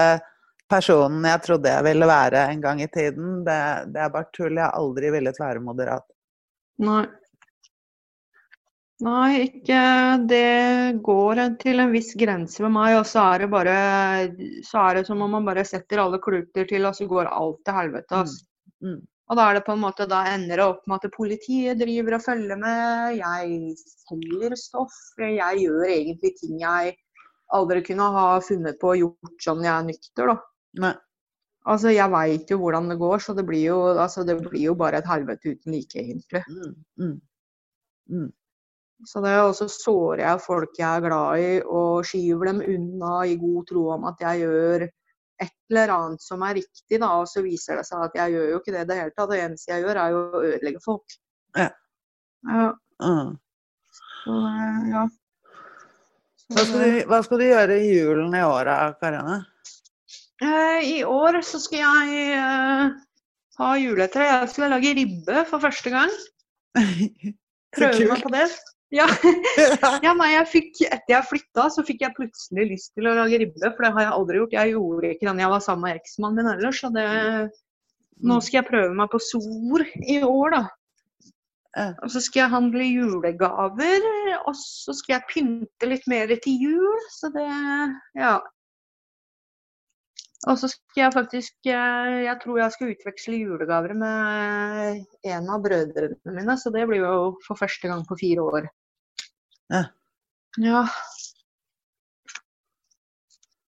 [0.69, 3.57] personen jeg trodde jeg ville være en gang i tiden, det,
[3.95, 4.53] det er bare tull.
[4.53, 6.05] Jeg har aldri villet være moderat.
[6.81, 7.03] Nei.
[9.01, 9.81] Nei, ikke
[10.29, 13.77] Det går til en viss grense med meg, og så er det bare
[14.67, 17.63] Så er det som om man bare setter alle kluter til, og så går alt
[17.65, 18.21] til helvete.
[18.21, 18.43] ass.
[18.81, 19.01] Mm.
[19.31, 22.17] Og da er det på en måte, da ender det opp med at politiet driver
[22.17, 23.13] og følger med.
[23.15, 24.97] Jeg selger stoff.
[25.23, 26.97] Jeg gjør egentlig ting jeg
[27.55, 30.35] aldri kunne ha funnet på å gjort sånn jeg er nykter, da.
[30.83, 30.91] Nei.
[31.71, 34.75] Altså, jeg veit jo hvordan det går, så det blir jo, altså, det blir jo
[34.75, 36.41] bare et helvete uten like, egentlig.
[36.49, 36.71] Mm.
[36.99, 37.17] Mm.
[38.11, 38.29] Mm.
[39.07, 43.13] Så det er også sårer jeg folk jeg er glad i, og skyver dem unna
[43.29, 44.87] i god tro om at jeg gjør
[45.41, 48.49] et eller annet som er riktig, da, og så viser det seg at jeg gjør
[48.53, 49.31] jo ikke det i det hele tatt.
[49.31, 51.15] Det eneste jeg gjør, er jo å ødelegge folk.
[51.57, 51.69] Ja.
[52.49, 52.67] Ja.
[53.01, 53.31] Mm.
[53.91, 55.05] Så, eh, ja.
[56.41, 59.37] Så, Hva, skal du, hva skal du gjøre i julen i år, da, Karianne?
[60.43, 62.99] eh, I år så skal jeg uh,
[63.61, 64.27] ha juletre.
[64.27, 66.13] Jeg skal lage ribbe for første gang.
[67.77, 68.47] Prøve meg på det.
[68.91, 69.07] Ja.
[70.05, 73.39] Ja, nei, jeg fikk, Etter jeg flytta, så fikk jeg plutselig lyst til å lage
[73.41, 73.71] ribbe.
[73.71, 74.55] For det har jeg aldri gjort.
[74.57, 76.81] Jeg gjorde ikke det da jeg var sammen med eksmannen min ellers.
[76.83, 77.07] Så det,
[78.21, 80.63] Nå skal jeg prøve meg på SOR i år, da.
[82.03, 84.07] Og så skal jeg handle julegaver,
[84.43, 87.05] og så skal jeg pynte litt mer til jul.
[87.15, 87.47] Så det
[88.19, 88.39] Ja.
[90.49, 95.61] Og så skal jeg faktisk eh, Jeg tror jeg skal utveksle julegaver med en av
[95.61, 98.69] brødrene mine, så det blir jo for første gang på fire år.
[99.71, 99.85] Ja.
[100.59, 100.83] Ja.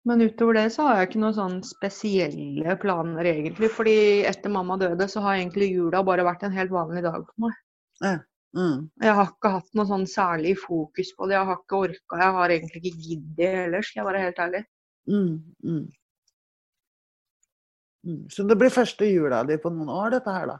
[0.08, 3.68] Men utover det så har jeg ikke noen sånn spesielle planer egentlig.
[3.74, 3.96] Fordi
[4.28, 7.58] etter mamma døde, så har egentlig jula bare vært en helt vanlig dag for meg.
[8.56, 8.86] Mm.
[9.02, 11.36] Jeg har ikke hatt noe sånn særlig fokus på det.
[11.36, 12.20] Jeg har ikke orka.
[12.22, 14.62] Jeg har egentlig ikke giddet heller, skal jeg være helt ærlig.
[15.08, 15.34] Mm.
[15.66, 15.84] Mm.
[18.08, 18.22] Mm.
[18.32, 20.58] Så det blir første jula di på noen år, dette her, da?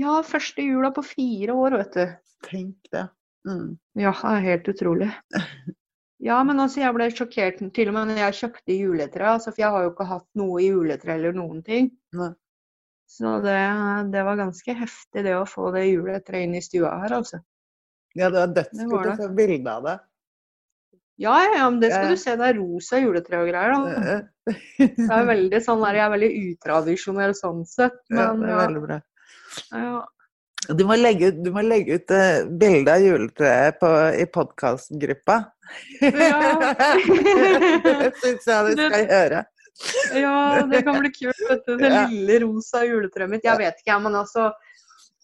[0.00, 2.04] Ja, første jula på fire år, vet du.
[2.46, 3.08] Tenk det.
[3.48, 3.78] Mm.
[4.00, 4.14] Ja,
[4.46, 5.12] helt utrolig.
[6.20, 9.24] Ja, men altså, jeg ble sjokkert til og med når jeg kjøpte juletre.
[9.24, 11.88] Altså, for jeg har jo ikke hatt noe juletre eller noen ting.
[12.12, 12.26] Ne.
[13.08, 13.56] Så det,
[14.12, 17.40] det var ganske heftig det å få det juletreet inn i stua her, altså.
[18.12, 19.96] Ja, det var dødskult å få bilde av det.
[21.24, 22.36] Ja, ja, men det skal du se.
[22.36, 24.20] Det er rosa juletre og greier, da.
[25.00, 27.96] Det er veldig sånn der, jeg er veldig utradisjonell sånn sett.
[28.12, 29.00] Ja, det er veldig bra.
[29.72, 30.00] ja.
[30.68, 33.90] Du må legge ut, du må legge ut uh, bilde av juletreet på,
[34.20, 35.38] i podkastgruppa.
[36.04, 36.74] Ja.
[37.86, 39.44] det syns jeg du skal gjøre.
[40.20, 41.38] Ja, det kan bli kult.
[41.48, 41.76] Dette.
[41.80, 42.02] Det Ja.
[42.10, 43.46] lille rosa juletreet mitt.
[43.46, 44.50] Jeg vet ikke, jeg, men altså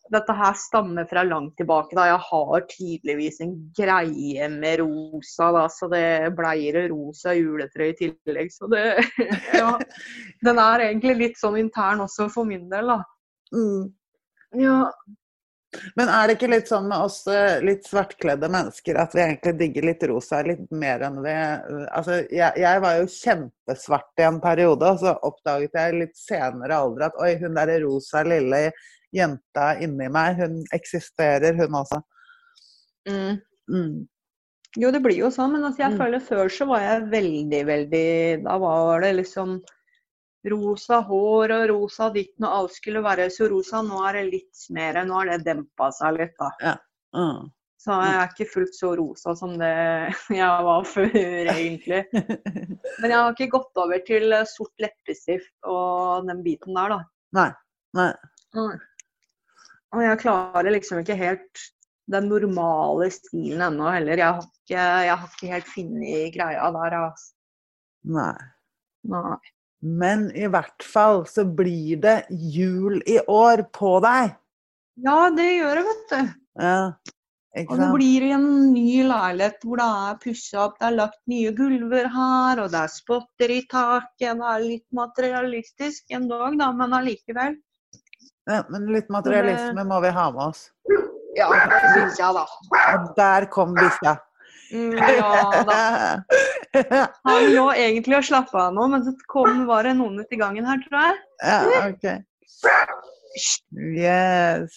[0.07, 1.97] Dette her stammer fra langt tilbake.
[1.99, 2.05] da.
[2.13, 7.97] Jeg har tydeligvis en greie med rosa, da, så det blei det rosa juletre i
[7.99, 8.53] tillegg.
[8.55, 8.85] Så det
[9.61, 9.73] Ja.
[10.47, 13.01] Den er egentlig litt sånn intern også for min del, da.
[13.53, 13.91] Mm.
[14.63, 14.79] Ja.
[15.97, 19.55] Men er det ikke litt sånn med oss eh, litt svartkledde mennesker at vi egentlig
[19.61, 24.41] digger litt rosa litt mer enn vi Altså, jeg, jeg var jo kjempesvart i en
[24.43, 28.69] periode, og så oppdaget jeg litt senere alder at oi, hun derre rosa lille
[29.17, 32.03] jenta inni meg, hun eksisterer, hun også.
[33.09, 33.39] Mm.
[33.73, 34.07] Mm.
[34.77, 35.99] Jo, det blir jo sånn, men altså, jeg Mm.
[36.03, 38.09] føler før så var jeg veldig, veldig
[38.45, 39.61] Da var det liksom
[40.53, 43.83] rosa hår og rosa ditten og alt skulle være så rosa.
[43.85, 46.77] Nå er det litt mer, nå har det dempa seg litt, da.
[47.17, 47.47] Mm.
[47.87, 49.75] Så jeg er ikke fullt så rosa som det
[50.41, 51.13] jeg var før,
[51.53, 52.03] egentlig.
[52.13, 57.01] Men jeg har ikke gått over til sort leppestift og den biten der, da.
[57.37, 57.49] Nei.
[57.97, 58.11] Nei.
[58.57, 58.77] Mm.
[59.95, 61.67] Og jeg klarer liksom ikke helt
[62.11, 64.19] den normale stilen ennå heller.
[64.19, 66.99] Jeg har ikke, jeg har ikke helt funnet greia der.
[67.05, 67.33] Altså.
[68.17, 68.35] Nei.
[69.11, 69.39] Nei.
[69.83, 74.33] Men i hvert fall så blir det jul i år på deg.
[75.05, 76.33] Ja, det gjør det, vet du.
[76.65, 76.81] Ja.
[77.57, 81.21] Og det blir i en ny leilighet hvor det er pussa opp, det er lagt
[81.31, 84.37] nye gulver her, og det er spotter i taket.
[84.37, 87.57] Det er litt materialistisk en dag, da, men allikevel.
[88.47, 90.67] Ja, men litt materialisme må vi ha med oss.
[91.37, 92.45] Ja, det syns jeg, da.
[92.93, 94.17] Og der kom bikkja.
[94.73, 95.81] Mm, ja da.
[97.29, 100.41] Han lå egentlig og slappa av nå, men så kom, var det noen ute i
[100.41, 101.23] gangen her, tror jeg.
[101.45, 101.61] Ja,
[101.91, 102.07] ok.
[103.77, 104.77] Yes.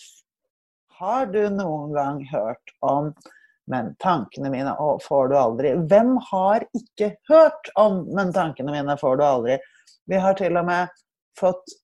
[0.99, 3.13] Har du noen gang hørt om
[3.69, 4.73] Men tankene mine
[5.05, 5.71] får du aldri.
[5.87, 9.59] Hvem har ikke hørt om Men tankene mine får du aldri?
[10.09, 10.89] Vi har til og med
[11.39, 11.75] fått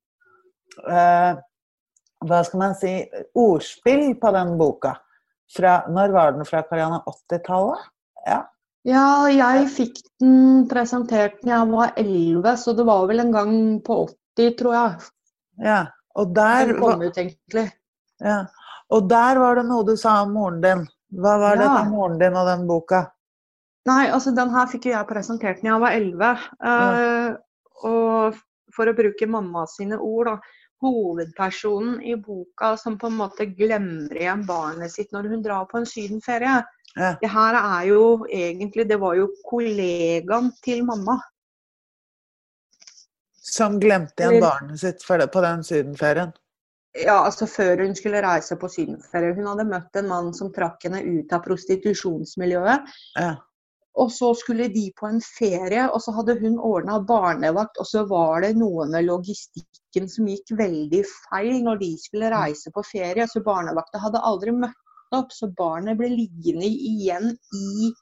[0.90, 1.38] eh,
[2.26, 2.96] Hva skal man si
[3.38, 4.96] Ordspill på den boka.
[5.56, 7.04] Fra, når var den fra, Karianne?
[7.06, 7.86] 80-tallet?
[8.26, 8.42] Ja.
[8.86, 13.54] Ja, jeg fikk den presentert da jeg var 11, så det var vel en gang
[13.86, 14.04] på
[14.38, 15.08] 80, tror jeg.
[15.66, 15.86] ja.
[16.16, 17.66] Og der Den kom ut, egentlig.
[18.24, 18.46] Ja.
[18.90, 20.86] Og der var det noe du sa om moren din.
[21.12, 21.74] Hva var det Ja.
[21.84, 23.02] med moren din og den boka?
[23.86, 26.38] Nei, altså den her fikk jo jeg presentert da jeg var 11.
[26.64, 27.36] Eh,
[27.84, 28.36] og
[28.74, 30.40] for å bruke mamma sine ord, da.
[30.82, 35.80] Hovedpersonen i boka som på en måte glemmer igjen barnet sitt når hun drar på
[35.82, 36.64] en sydenferie.
[36.96, 37.16] Ja.
[37.20, 41.18] Det her er jo egentlig Det var jo kollegaen til mamma.
[43.46, 46.32] Som glemte igjen barnet sitt på den sydenferien.
[46.96, 49.36] Ja, altså før hun skulle reise på sydenferie.
[49.36, 52.88] Hun hadde møtt en mann som trakk henne ut av prostitusjonsmiljøet.
[53.20, 53.34] Ja.
[54.00, 57.78] Og så skulle de på en ferie, og så hadde hun ordna barnevakt.
[57.80, 62.72] Og så var det noe med logistikken som gikk veldig feil når de skulle reise
[62.76, 63.28] på ferie.
[63.32, 64.80] Så barnevakta hadde aldri møtt
[65.14, 67.94] opp, så barnet ble liggende igjen i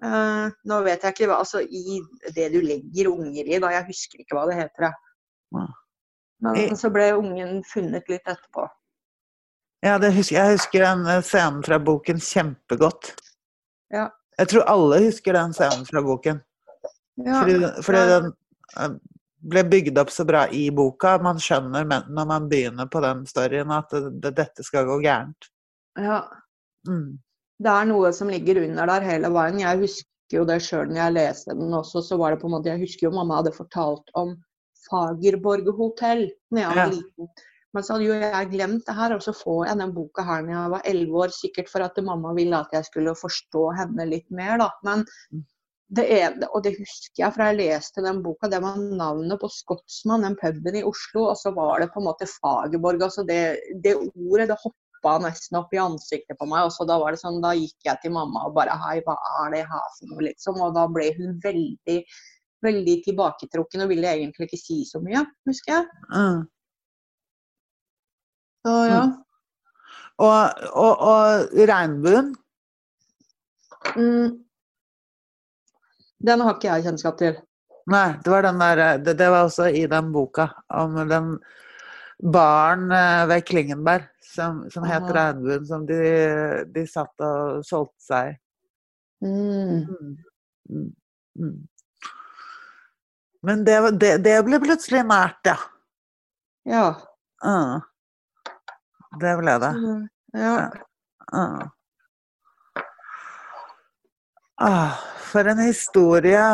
[0.00, 1.98] Uh, Nå vet jeg ikke hva Altså i
[2.32, 3.68] det du legger unger i, da.
[3.74, 4.94] Jeg husker ikke hva det heter.
[5.52, 5.66] Ja.
[6.40, 8.64] Men I- så ble ungen funnet litt etterpå.
[9.84, 13.14] Ja, det husker, jeg husker den eh, scenen fra boken kjempegodt.
[13.92, 14.10] Ja.
[14.40, 16.40] Jeg tror alle husker den scenen fra boken.
[17.20, 17.54] Ja, Fordi,
[17.84, 18.32] fordi den,
[18.80, 18.90] eh,
[19.52, 21.18] ble bygd opp så bra i boka.
[21.20, 25.48] Man skjønner når man begynner på den storyen at det, det, dette skal gå gærent.
[25.98, 26.20] Ja.
[26.88, 27.18] Mm.
[27.60, 29.60] Det er noe som ligger under der hele veien.
[29.60, 32.54] Jeg husker jo det sjøl når jeg leste den også, så var det på en
[32.56, 34.36] måte Jeg husker jo mamma hadde fortalt om
[34.86, 37.30] Fagerborg hotell da jeg var liten.
[37.74, 40.42] Men så hadde jo jeg glemt det her, og så får jeg den boka her
[40.42, 44.06] når jeg var elleve år, sikkert for at mamma ville at jeg skulle forstå henne
[44.10, 44.70] litt mer, da.
[44.86, 45.04] Men
[45.94, 49.50] det ene, og det husker jeg fra jeg leste den boka, det var navnet på
[49.50, 53.02] Skotsmann, den puben i Oslo, og så var det på en måte Fagerborg.
[53.06, 53.40] altså Det,
[53.84, 54.58] det ordet det
[55.00, 56.64] hoppa nesten opp i ansiktet på meg.
[56.64, 59.16] og så Da var det sånn, da gikk jeg til mamma og bare Hei, hva
[59.44, 60.60] er det her for noe, liksom?
[60.60, 62.04] Og da ble hun veldig
[62.60, 65.86] veldig tilbaketrukken og ville egentlig ikke si så mye, husker jeg.
[66.12, 66.42] Mm.
[68.60, 69.02] Så ja.
[70.20, 72.34] Og, og, og regnbuen
[73.96, 74.44] Mm.
[76.20, 77.38] Den har ikke jeg kjennskap til.
[77.90, 81.38] Nei, det var den der Det, det var også i den boka om den
[82.22, 85.98] baren eh, ved Klingenberg som, som het Regnbuen, som de,
[86.74, 88.32] de satt og solgte seg.
[88.34, 89.26] i.
[89.26, 89.86] Mm.
[90.70, 90.88] Mm.
[91.38, 91.58] Mm.
[93.42, 95.56] Men det, det, det ble plutselig nært, ja.
[96.68, 96.86] Ja.
[97.44, 97.80] Uh.
[99.20, 99.70] Det ble det.
[99.76, 100.02] Mm.
[100.36, 100.56] ja.
[101.32, 101.62] Uh.
[104.60, 105.00] Uh.
[105.30, 106.44] for en historie.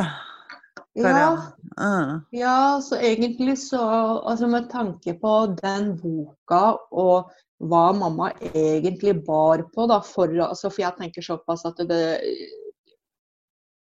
[0.96, 1.52] Ja.
[1.76, 2.20] mm.
[2.32, 3.80] Ja, så egentlig så
[4.24, 7.30] Altså med tanke på den boka og
[7.60, 12.20] hva mamma egentlig bar på, da, for, altså, for jeg tenker såpass at det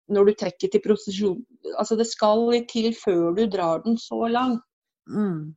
[0.08, 1.40] Når du trekker til prostitusjon
[1.78, 4.64] Altså det skal litt til før du drar den så langt.
[5.08, 5.54] Mm.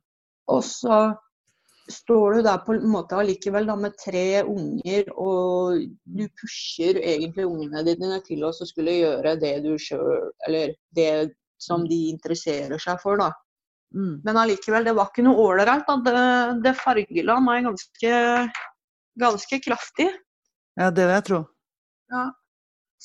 [0.48, 1.14] Og så
[1.90, 7.46] står du der på en måte allikevel da med tre unger, og du pusher egentlig
[7.46, 11.10] ungene dine til å skulle gjøre det du sjøl Eller det
[11.58, 13.32] som de interesserer seg for, da.
[13.94, 14.20] Mm.
[14.26, 15.86] Men allikevel, det var ikke noe ålreit.
[16.04, 16.16] Det,
[16.64, 18.16] det fargela meg ganske,
[19.20, 20.08] ganske kraftig.
[20.76, 21.38] Ja, det vil jeg tro.
[22.12, 22.26] Ja.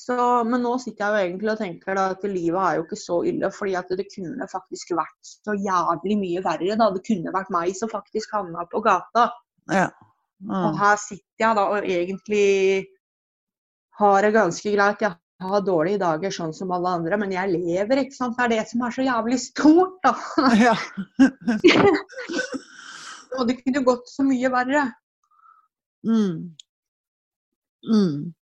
[0.02, 0.16] Så,
[0.48, 3.18] men nå sitter jeg jo egentlig og tenker da, at livet er jo ikke så
[3.28, 6.78] ille, fordi at det kunne faktisk vært så jævlig mye verre.
[6.80, 6.88] da.
[6.96, 9.30] Det kunne vært meg som faktisk havna på gata.
[9.72, 9.90] Ja.
[10.42, 10.78] Og Mm.
[10.80, 12.86] her sitter jeg da og egentlig
[14.00, 15.04] har det ganske greit.
[15.06, 18.36] Jeg har dårlige dager sånn som alle andre, men jeg lever, ikke sant.
[18.38, 20.14] Det er det som er så jævlig stort, da.
[20.60, 20.76] Ja.
[23.40, 24.84] Og det kunne gått så mye verre.
[26.06, 26.52] Mm.
[27.88, 28.34] Mm.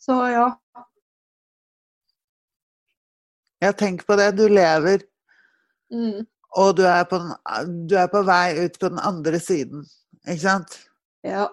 [0.00, 0.46] Så ja.
[3.64, 4.30] Jeg tenker på det.
[4.38, 4.98] Du lever,
[5.92, 6.24] Mm.
[6.56, 9.84] og du er, på den, du er på vei ut på den andre siden.
[10.24, 10.78] Ikke sant?
[11.22, 11.44] ja.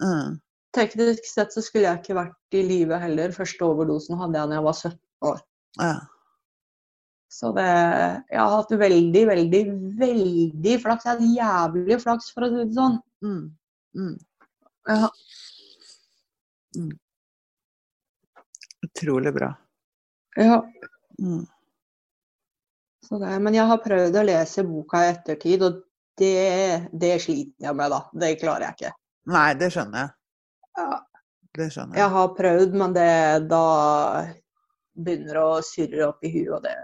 [0.00, 0.38] Mm.
[0.74, 3.34] Teknisk sett så skulle jeg ikke vært i live heller.
[3.36, 4.98] Første overdosen hadde jeg da jeg var 17
[5.30, 5.40] år.
[5.78, 5.94] Ja.
[7.34, 9.62] Så det Jeg har hatt veldig, veldig,
[9.98, 11.06] veldig flaks.
[11.06, 13.00] Jeg hatt jævlig flaks, for å si det sånn.
[13.24, 13.44] Mm.
[13.98, 14.14] Mm.
[14.90, 15.08] Ja.
[18.88, 19.54] Utrolig bra.
[20.36, 20.60] ja.
[21.18, 21.44] Mm.
[23.04, 25.82] Så det, men jeg har prøvd å lese boka i ettertid, og
[26.18, 28.00] det, det sliter jeg med, da.
[28.22, 28.92] Det klarer jeg ikke.
[29.34, 30.14] Nei, det skjønner jeg.
[30.76, 31.00] Ja.
[31.54, 32.10] Det skjønner Jeg jeg.
[32.16, 33.60] har prøvd, men det da
[34.94, 36.74] begynner å surre opp i huet, og det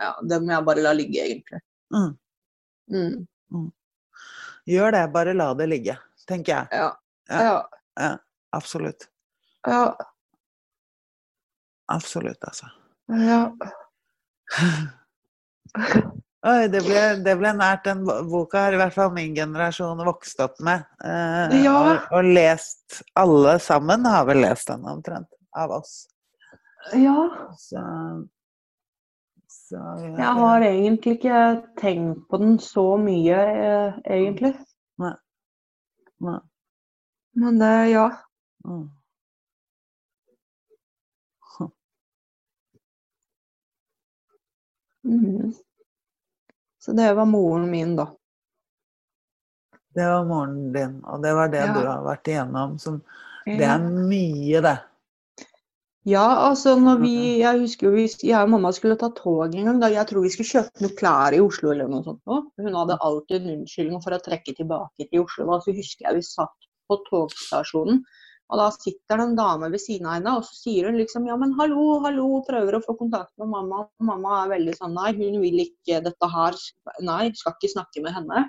[0.00, 1.60] Ja, det må jeg bare la ligge, egentlig.
[1.92, 3.26] Mm.
[3.52, 3.70] Mm.
[4.70, 5.96] Gjør det, bare la det ligge,
[6.28, 6.68] tenker jeg.
[6.72, 6.88] Ja.
[7.28, 7.68] Ja.
[8.00, 8.14] Ja.
[8.56, 9.08] Absolutt.
[9.68, 9.92] Ja.
[11.92, 12.70] Absolutt, altså.
[13.08, 13.52] ja.
[16.40, 17.82] Oi, det ble, det ble nært.
[17.84, 17.98] Den
[18.30, 20.86] boka har i hvert fall min generasjon vokst opp med.
[21.04, 21.74] Eh, Ja.
[21.76, 26.06] og, og lest Alle sammen har vel lest den omtrent, av oss.
[26.96, 27.16] ja.
[27.58, 27.82] Så,
[29.52, 29.82] så
[30.16, 31.42] Jeg har egentlig ikke
[31.76, 34.54] tenkt på den så mye, eh, egentlig.
[34.98, 35.12] Nei.
[36.24, 36.38] Nei.
[37.36, 38.08] Men det, ja.
[38.64, 38.88] Mm.
[45.04, 45.54] Mhm.
[46.80, 48.08] Så det var moren min, da.
[49.94, 51.72] Det var moren din, og det var det Ja.
[51.74, 52.78] du har vært igjennom.
[52.80, 53.02] Som,
[53.46, 54.78] det er mye, det.
[56.08, 59.64] Ja, altså når vi Jeg husker jo vi, jeg og mamma skulle ta tog en
[59.66, 59.80] gang.
[59.80, 62.22] da Jeg tror vi skulle kjøpe noen klær i Oslo eller noe sånt.
[62.26, 62.38] nå.
[62.56, 65.50] Hun hadde alltid en unnskyldning for å trekke tilbake til Oslo.
[65.52, 66.56] Og så husker jeg vi satt
[66.88, 68.00] på togstasjonen,
[68.50, 71.26] og da sitter det en dame ved siden av henne, og så sier hun liksom
[71.28, 73.84] ja, men hallo, hallo, prøver å få kontakt med mamma.
[73.86, 76.58] Og mamma er veldig sånn nei, hun vil ikke dette her.
[77.06, 78.42] Nei, skal ikke snakke med henne.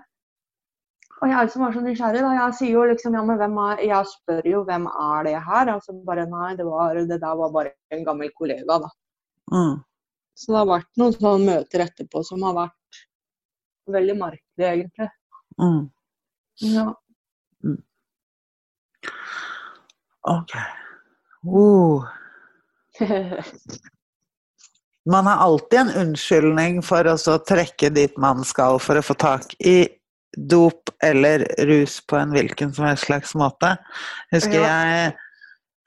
[1.21, 3.83] Og jeg som var så nysgjerrig, da, jeg sier jo liksom ja, men hvem er
[3.85, 5.69] Jeg spør jo hvem er det her?
[5.75, 8.89] Altså bare nei, det, var, det der var bare en gammel kollega, da.
[9.53, 9.75] Mm.
[10.33, 13.03] Så det har vært noen sånne møter etterpå som har vært
[13.93, 15.11] veldig merkelige, egentlig.
[15.61, 15.81] Mm.
[16.73, 16.87] Ja.
[20.29, 20.51] OK.
[21.47, 22.05] Uh.
[25.09, 29.15] Man har alltid en unnskyldning for å så trekke dit man skal for å få
[29.17, 29.87] tak i
[30.37, 33.73] dop eller rus på en hvilken som helst slags måte.
[34.31, 35.13] Husker jeg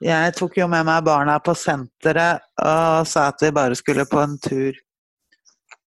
[0.03, 4.19] jeg tok jo med meg barna på senteret og sa at vi bare skulle på
[4.19, 4.75] en tur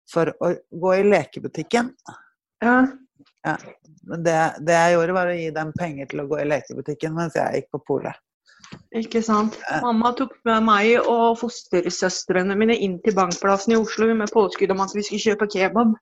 [0.08, 1.90] for å gå i lekebutikken.
[3.44, 3.56] ja.
[4.08, 7.12] Men det, det jeg gjorde, var å gi dem penger til å gå i lekebutikken
[7.18, 8.16] mens jeg gikk på polet.
[8.96, 9.56] Ikke sant.
[9.84, 14.82] Mamma tok med meg og fostersøstrene mine inn til Bankplassen i Oslo med påskudd om
[14.84, 15.94] at vi skulle kjøpe kebab.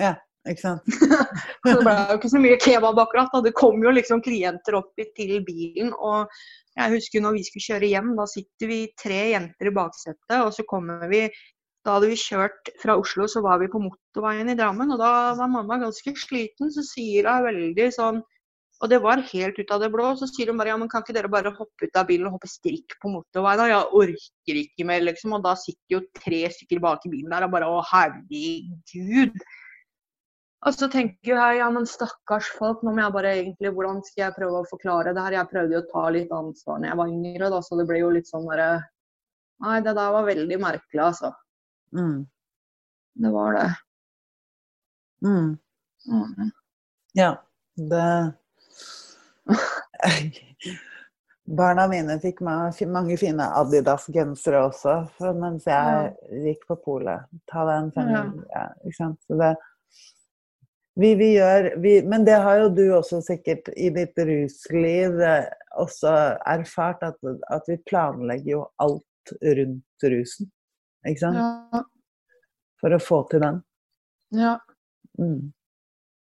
[0.00, 0.14] Ja,
[0.48, 0.84] Ikke sant?
[1.64, 3.32] Så det ble jo ikke så mye kebab akkurat.
[3.32, 3.40] Da.
[3.46, 5.94] Det kom jo liksom klienter opp til bilen.
[5.96, 6.28] Og
[6.76, 10.52] jeg husker når vi skulle kjøre hjem, da sitter vi tre jenter i baksetet, og
[10.56, 11.26] så kommer vi
[11.84, 15.34] Da hadde vi kjørt fra Oslo, så var vi på motorveien i Drammen, og da
[15.36, 16.70] var mamma ganske sliten.
[16.72, 18.22] Så sier hun veldig sånn
[18.84, 20.10] og det var helt ut av det blå.
[20.20, 22.36] Så sier hun bare ja, men kan ikke dere bare hoppe ut av bilen og
[22.36, 23.62] hoppe strikk på motorveien?
[23.64, 25.32] Og jeg orker ikke mer, liksom.
[25.38, 29.38] Og da sitter jo tre stykker bak i bilen der og bare å herregud.
[30.64, 34.26] Og så tenker jeg ja, men stakkars folk, nå må jeg bare egentlig, hvordan skal
[34.26, 35.38] jeg prøve å forklare det her?
[35.38, 38.00] Jeg prøvde jo å ta litt ansvar når jeg var yngre, da, så det ble
[38.00, 38.68] jo litt sånn derre
[39.64, 41.30] Nei, det der var veldig merkelig, altså.
[41.94, 42.24] Mm.
[43.22, 43.68] Det var det.
[45.24, 45.52] Mm.
[46.10, 46.48] Mm.
[47.16, 47.28] Ja,
[47.78, 48.08] det
[51.44, 56.14] Barna mine fikk mange fine Adidas-gensere også mens jeg
[56.46, 57.26] gikk på polet.
[57.50, 58.12] Ta den fem,
[58.54, 58.68] Ja.
[58.84, 59.20] ikke sant.
[59.28, 59.52] Så det
[60.96, 65.48] vi, vi gjør vi, Men det har jo du også sikkert i ditt rusliv eh,
[65.76, 66.12] også
[66.46, 67.18] erfart, at,
[67.50, 70.50] at vi planlegger jo alt rundt rusen.
[71.04, 71.40] Ikke sant?
[71.40, 71.82] Ja.
[72.80, 73.60] For å få til den.
[74.38, 74.56] ja.
[75.18, 75.52] Mm.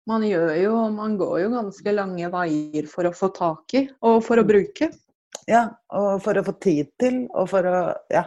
[0.08, 4.20] Man gjør jo, man går jo ganske lange veier for å få tak i og
[4.24, 4.92] for å bruke.
[5.50, 7.80] Ja, og for å få tid til, og for å
[8.14, 8.24] ja,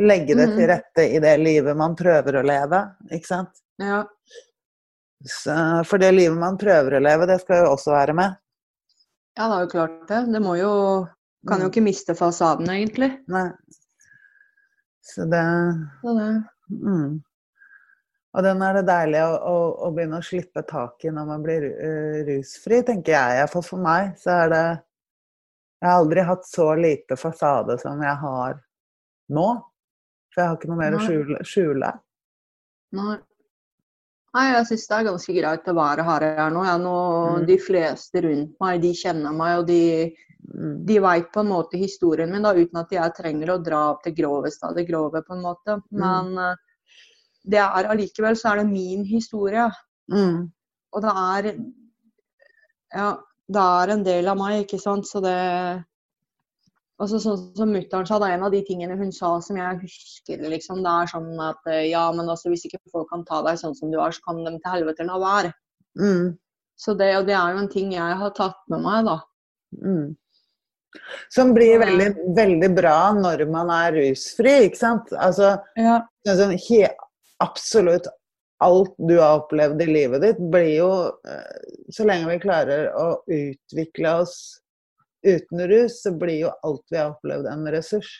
[0.00, 0.68] legge det til Mhm.
[0.72, 2.80] rette i det livet man prøver å leve.
[3.12, 3.60] Ikke sant?
[3.78, 4.04] Ja.
[5.24, 8.36] Så, for det livet man prøver å leve, det skal jo også være med.
[9.36, 10.32] ja, det er jo klart det.
[10.32, 11.08] Det må jo
[11.48, 11.70] Kan jo Mm.
[11.72, 13.18] ikke miste fasaden, egentlig.
[13.26, 13.50] Nei.
[15.02, 15.42] Så det
[16.00, 16.44] Så det.
[16.70, 17.22] mm.
[18.32, 19.56] Og den er det deilig å, å,
[19.86, 23.40] å begynne å slippe tak i når man blir eh, rusfri, tenker jeg.
[23.42, 24.62] Iallfall for meg så er det
[25.82, 28.56] Jeg har aldri hatt så lite fasade som jeg har
[29.36, 29.48] nå.
[30.32, 31.42] For jeg har ikke noe mer å skjule.
[31.44, 31.92] skjule.
[32.96, 33.18] Nei.
[34.32, 36.62] Nei, jeg syns det er ganske greit å være her jeg er nå.
[36.64, 36.98] Jeg, nå
[37.32, 37.46] Mm.
[37.50, 39.82] De fleste rundt meg, de kjenner meg, og de,
[40.42, 40.84] Mm.
[40.86, 44.00] de veit på en måte historien min, da, uten at jeg trenger å dra opp
[44.02, 45.76] det groveste av det grove, på en måte.
[45.90, 46.56] Men eh,
[47.44, 49.68] det er allikevel så er det min historie.
[50.12, 50.50] Mm.
[50.92, 51.54] Og det er
[52.92, 53.16] Ja,
[53.48, 55.08] det er en del av meg, ikke sant.
[55.08, 55.38] Så det
[57.02, 59.80] Altså Sånn som mutter'n sa, det er en av de tingene hun sa som jeg
[59.80, 60.38] husker.
[60.52, 63.58] liksom, Det er sånn at eh, ja, men altså hvis ikke folk kan ta deg
[63.58, 65.52] sånn som du er, så kan de til helvete la være.
[65.98, 66.36] Mm.
[66.78, 69.18] Så det, og det er jo en ting jeg har tatt med meg, da.
[69.82, 70.14] Mm.
[71.32, 75.12] Som blir veldig, veldig bra når man er rusfri, ikke sant?
[75.16, 76.02] Altså, Ja.
[76.28, 76.84] sånn, he,
[77.42, 78.08] absolutt
[78.62, 80.90] alt du har opplevd i livet ditt, blir jo
[81.26, 84.36] eh, Så lenge vi klarer å utvikle oss
[85.26, 88.10] uten rus, så blir jo alt vi har opplevd, en ressurs.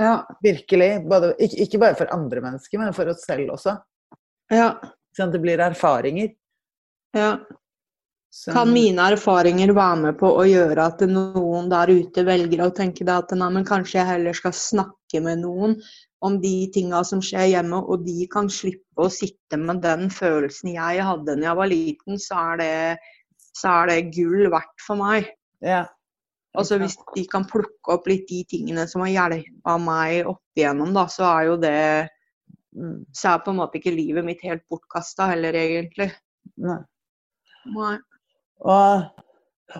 [0.00, 0.14] Ja.
[0.44, 1.02] Virkelig.
[1.08, 3.76] Både, ikke, ikke bare for andre mennesker, men for oss selv også.
[4.52, 4.74] ja.
[5.12, 6.30] Sånn at det blir erfaringer.
[7.16, 7.34] ja.
[8.32, 8.54] Som...
[8.56, 13.04] Kan mine erfaringer være med på å gjøre at noen der ute velger å tenke
[13.04, 15.74] det at nei, men kanskje jeg heller skal snakke med noen
[16.22, 20.74] om de tinga som skjer hjemme, og de kan slippe å sitte med den følelsen
[20.74, 22.76] jeg hadde da jeg var liten, så er det,
[23.58, 25.32] så er det gull verdt for meg.
[25.64, 25.84] ja.
[26.52, 30.90] Altså Hvis de kan plukke opp litt de tingene som har hjulpet meg opp igjennom,
[30.92, 31.78] da, så er jo det
[32.76, 33.04] Mm.
[33.12, 36.08] Så er på en måte ikke livet mitt helt bortkasta heller, egentlig.
[36.62, 36.78] Nei.
[37.72, 37.96] Nei.
[38.62, 39.04] Og,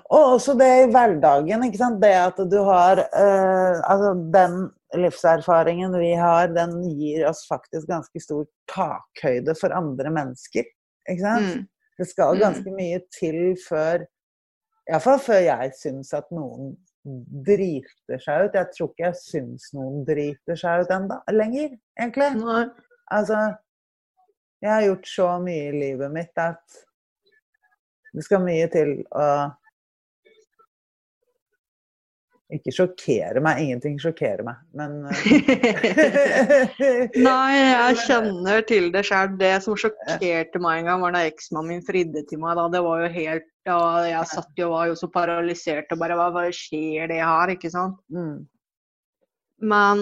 [0.02, 2.00] og også det i hverdagen, ikke sant.
[2.02, 4.64] Det at du har eh, Altså den
[4.98, 10.66] livserfaringen vi har, den gir oss faktisk ganske stor takhøyde for andre mennesker.
[11.08, 11.54] Ikke sant?
[11.56, 11.68] Mm.
[11.98, 12.40] Det skal Mm.
[12.40, 14.06] ganske mye til før
[14.90, 16.72] Iallfall før jeg syns at noen
[17.46, 18.54] driter seg ut.
[18.58, 22.30] Jeg tror ikke jeg syns noen driter seg ut enda lenger, egentlig.
[22.42, 22.64] Nei.
[23.12, 23.38] Altså,
[24.62, 26.80] jeg har gjort så mye i livet mitt at
[28.12, 29.26] det skal mye til å
[32.52, 33.60] Ikke sjokkere meg.
[33.64, 39.30] Ingenting sjokkerer meg, men eh, Nei, jeg kjenner til det sjøl.
[39.40, 42.58] Det som sjokkerte meg en gang, var da eksmannen min fridde til meg.
[42.60, 42.66] Da.
[42.74, 43.78] Det var jo helt da
[44.10, 47.52] Jeg satt jo og var jo så paralysert og bare Hva, hva skjer det her?
[47.54, 47.96] Ikke sant?
[48.10, 48.40] mm,
[49.70, 50.00] Men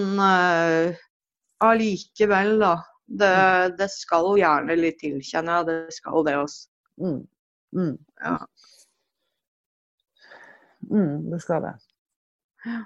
[1.61, 2.73] allikevel, uh, da.
[3.11, 3.31] Det,
[3.77, 5.67] det skal gjerne litt til, kjenner jeg.
[5.69, 6.69] Det skal det også.
[7.03, 7.21] mm,
[7.77, 7.95] mm,
[8.25, 8.37] Ja.
[10.91, 11.75] mm, det skal det.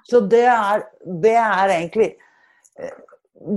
[0.07, 0.85] Så det er,
[1.23, 2.11] det er egentlig
[2.79, 2.97] eh,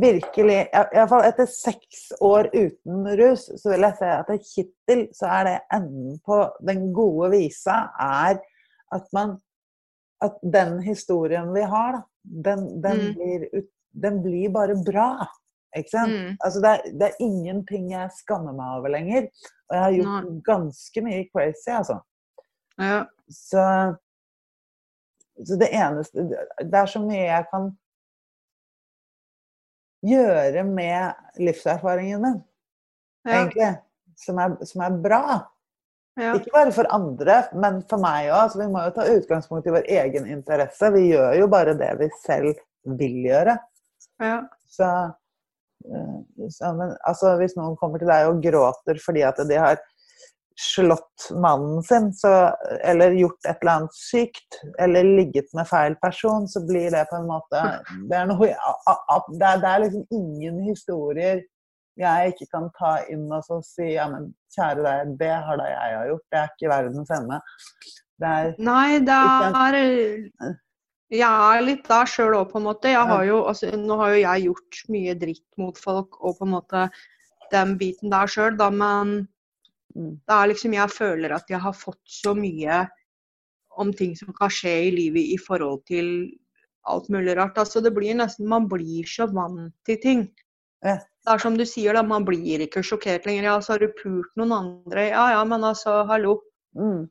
[0.02, 5.44] virkelig Iallfall etter seks år uten rus, så vil jeg si at hittil så er
[5.50, 8.40] det enden på den gode visa er
[8.94, 9.38] at man
[10.22, 13.14] At den historien vi har, da, den, den, Mm.
[13.14, 13.44] blir,
[13.94, 15.28] den blir bare bra.
[15.78, 16.10] Ikke sant?
[16.12, 16.38] Mm.
[16.42, 19.28] Altså det, er, det er ingenting jeg skammer meg over lenger.
[19.70, 22.00] Og jeg har gjort ganske mye crazy, altså.
[22.82, 23.04] Ja.
[23.30, 23.62] Så,
[25.46, 27.68] så det eneste Det er så mye jeg kan
[30.08, 32.42] gjøre med livserfaringen min,
[33.26, 33.42] Ja.
[33.42, 33.70] egentlig,
[34.16, 35.24] som er, som er bra.
[36.18, 36.34] Ja.
[36.34, 38.56] Ikke bare for andre, men for meg òg.
[38.58, 40.90] Vi må jo ta utgangspunkt i vår egen interesse.
[40.94, 42.56] Vi gjør jo bare det vi selv
[42.98, 43.58] vil gjøre.
[44.24, 44.40] Ja.
[44.70, 44.88] Så,
[45.86, 49.78] eh, så men, altså, hvis noen kommer til deg og gråter fordi at de har
[50.58, 52.32] slått mannen sin, så,
[52.82, 57.20] eller gjort et eller annet sykt, eller ligget med feil person, så blir det på
[57.20, 57.62] en måte
[58.10, 61.44] Det er, noe, det er, det er liksom ingen historier
[61.98, 65.70] jeg ikke kan ta inn og så si ja, men kjære deg, det har da
[65.70, 67.40] jeg har gjort, det er ikke verdens ende.
[68.18, 69.78] Det er Nei, det er
[71.14, 72.92] Jeg er litt der sjøl òg, på en måte.
[72.92, 76.54] Har jo, altså, nå har jo jeg gjort mye dritt mot folk og på en
[76.58, 76.88] måte
[77.54, 79.22] den biten der sjøl, da, men
[79.98, 82.86] mm, det er liksom Jeg føler at jeg har fått så mye
[83.78, 86.08] om ting som kan skje i livet i forhold til
[86.88, 87.58] alt mulig rart.
[87.62, 90.24] Altså, det blir nesten Man blir så vant til ting.
[90.86, 90.96] Ja.
[91.28, 93.50] Det er som du sier, da, man blir ikke sjokkert lenger.
[93.50, 95.10] Ja, så har du pult noen andre.
[95.12, 96.38] Ja ja, men altså, hallo.
[96.80, 97.02] mm,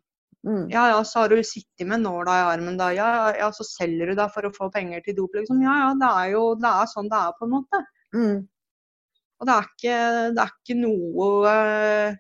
[0.49, 2.89] mm, Ja ja, så har du sittet med nåla i armen da.
[2.97, 5.61] Ja ja, ja, så selger du deg for å få penger til dop, liksom.
[5.67, 7.83] Ja ja, det er jo det er sånn det er, på en måte.
[8.17, 8.37] mm,
[9.41, 9.97] Og det er ikke,
[10.39, 12.17] det er ikke noe eh,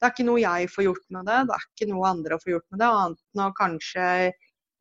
[0.00, 1.40] Det er ikke noe jeg får gjort med det.
[1.48, 4.06] Det er ikke noe andre får gjort med det, annet enn å kanskje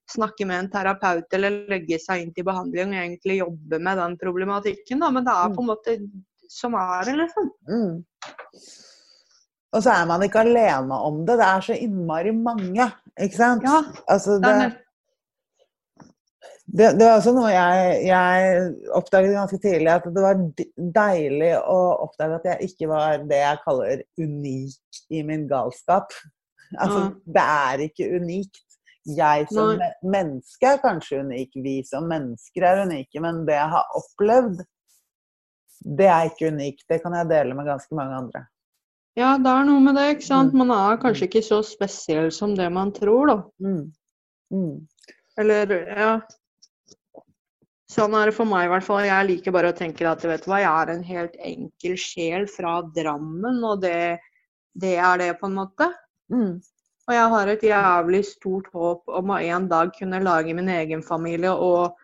[0.10, 4.16] snakke med en terapeut eller legge seg inn til behandling og egentlig jobbe med den
[4.22, 5.04] problematikken.
[5.04, 5.12] Da.
[5.14, 5.98] Men det er på en måte
[6.50, 7.50] som er det, liksom.
[7.70, 7.98] Mm.
[9.70, 11.36] Og så er man ikke alene om det.
[11.38, 12.88] Det er så innmari mange,
[13.20, 13.68] ikke sant?
[13.68, 14.78] Ja, altså, det det, er
[16.70, 20.42] det, det var også noe jeg, jeg oppdaget ganske tidlig, at det var
[21.00, 26.14] deilig å oppdage at jeg ikke var det jeg kaller unik i min galskap.
[26.78, 27.14] Altså, Ja.
[27.38, 28.66] det er ikke unikt.
[29.10, 29.88] Jeg som Nei.
[30.06, 34.60] menneske er kanskje unik, vi som mennesker er unike, men det jeg har opplevd,
[35.98, 36.84] det er ikke unikt.
[36.92, 38.44] Det kan jeg dele med ganske mange andre.
[39.18, 40.54] ja, det er noe med det, ikke sant.
[40.54, 40.62] Mm.
[40.62, 43.38] Man er kanskje ikke så spesiell som det man tror, da.
[43.66, 43.92] Mm.
[44.54, 44.88] Mm.
[45.40, 46.12] Eller, ja.
[47.90, 49.06] Sånn er det for meg i hvert fall.
[49.08, 52.46] Jeg liker bare å tenke at vet du hva, jeg er en helt enkel sjel
[52.52, 54.20] fra Drammen, og det,
[54.78, 55.88] det er det, på en måte.
[56.30, 56.60] Mm.
[57.10, 61.02] Og jeg har et jævlig stort håp om å en dag kunne lage min egen
[61.02, 61.96] familie og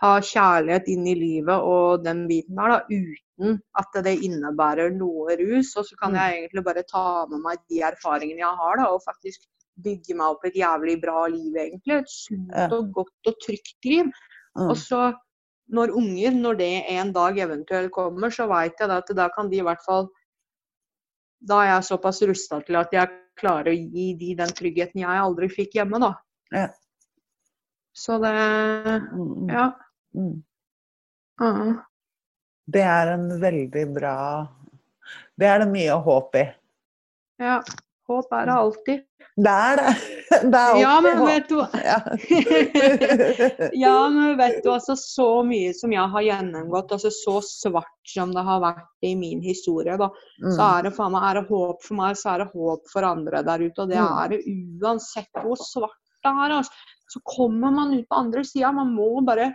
[0.00, 5.36] ha kjærlighet inn i livet og den biten der, da, uten at det innebærer noe
[5.42, 5.74] rus.
[5.76, 6.18] Og så kan Mm.
[6.22, 9.44] jeg egentlig bare ta med meg de erfaringene jeg har, da, og faktisk
[9.84, 11.98] bygge meg opp et jævlig bra liv, egentlig.
[12.00, 14.08] Et sunt og godt og trygt liv.
[14.58, 14.70] Mm.
[14.72, 15.02] Og så
[15.68, 19.60] når unger, når det en dag eventuelt kommer, så veit jeg at da kan de
[19.60, 20.08] i hvert fall
[21.38, 25.20] Da er jeg såpass rusta til at jeg klarer å gi de den tryggheten jeg
[25.22, 26.14] aldri fikk hjemme, da.
[26.50, 26.68] Ja.
[27.94, 28.32] Så det
[29.12, 29.48] Mm.
[29.50, 29.68] Ja.
[30.14, 30.42] Mm.
[31.40, 31.78] Mm.
[32.66, 34.48] Det er en veldig bra
[35.38, 36.46] Det er det mye håp i.
[37.38, 37.62] ja.
[38.08, 39.07] Håp er det alltid.
[39.38, 39.90] Det er det.
[40.50, 41.98] Det er Ja, men vet du Ja.
[43.84, 48.32] Ja, men vet du, altså så mye som jeg har gjennomgått, altså så svart som
[48.34, 50.10] det har vært i min historie, da.
[50.42, 50.78] så Mm.
[50.78, 53.42] er det faen meg er det håp for meg, så er det håp for andre
[53.46, 53.78] der ute.
[53.84, 54.18] Og det Mm.
[54.24, 54.42] er det
[54.82, 56.56] uansett hvor svart det er.
[56.58, 56.72] Altså.
[57.08, 58.72] Så kommer man ut på andre sida.
[58.72, 59.54] Man må bare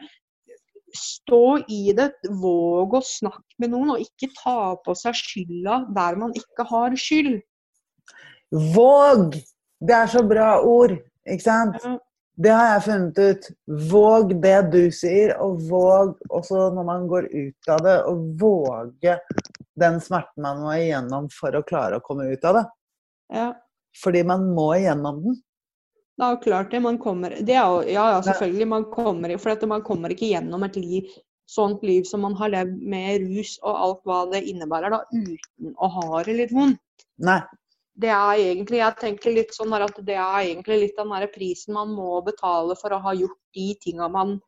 [0.95, 6.15] stå i det, våg å snakke med noen, og ikke ta på seg skylda der
[6.15, 7.41] man ikke har skyld.
[8.51, 9.41] Våg!
[9.83, 10.95] Det er så bra ord,
[11.27, 11.85] ikke sant?
[12.33, 13.47] Det har jeg funnet ut.
[13.91, 19.17] Våg det du sier, og våg også når man går ut av det, å våge
[19.79, 22.63] den smerten man må igjennom for å klare å komme ut av det.
[23.33, 23.49] Ja.
[24.01, 25.41] Fordi man må igjennom den.
[26.17, 26.81] Det er jo klart det.
[26.85, 28.67] Man kommer det jo, Ja, ja, selvfølgelig.
[28.69, 31.09] Man kommer, for man kommer ikke gjennom et liv,
[31.49, 35.75] sånt liv som man har levd med rus og alt hva det innebærer, da, uten
[35.75, 36.81] å ha det litt vondt.
[37.21, 37.41] Nei.
[37.99, 41.75] Det er egentlig, jeg tenker litt sånn at det er egentlig litt den der prisen
[41.77, 44.39] man må betale for å ha gjort de tinga man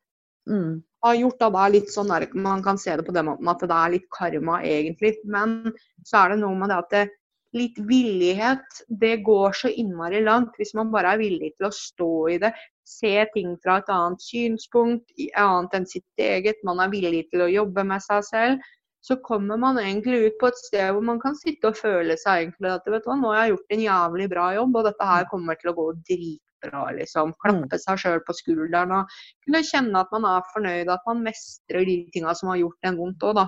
[0.48, 0.82] Mm.
[1.02, 1.38] har gjort.
[1.40, 1.50] Da.
[1.50, 3.90] Det er litt sånn der, Man kan se det på den måten at det er
[3.90, 5.16] litt karma, egentlig.
[5.24, 5.72] Men
[6.04, 7.10] så er det noe med det at det,
[7.54, 10.54] litt villighet, det går så innmari langt.
[10.58, 12.52] Hvis man bare er villig til å stå i det,
[12.84, 17.50] se ting fra et annet synspunkt, annet enn sitt eget, man er villig til å
[17.50, 18.60] jobbe med seg selv,
[19.06, 22.40] så kommer man egentlig ut på et sted hvor man kan sitte og føle seg
[22.40, 25.10] egentlig at vet du hva, nå har jeg gjort en jævlig bra jobb, og dette
[25.10, 27.36] her kommer til å gå dritbra, liksom.
[27.44, 29.14] Klappe seg sjøl på skulderen og
[29.46, 32.98] kunne kjenne at man er fornøyd, at man mestrer de tinga som har gjort en
[32.98, 33.46] vondt òg, da.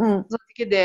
[0.00, 0.18] Mm.
[0.26, 0.84] At, ikke det,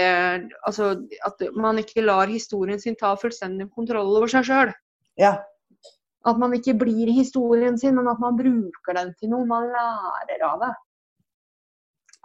[0.69, 0.91] altså,
[1.25, 4.73] at man ikke lar historien sin ta fullstendig kontroll over seg sjøl.
[5.21, 5.33] Ja.
[6.25, 9.49] At man ikke blir historien sin, men at man bruker den til noe.
[9.49, 10.73] Man lærer av det.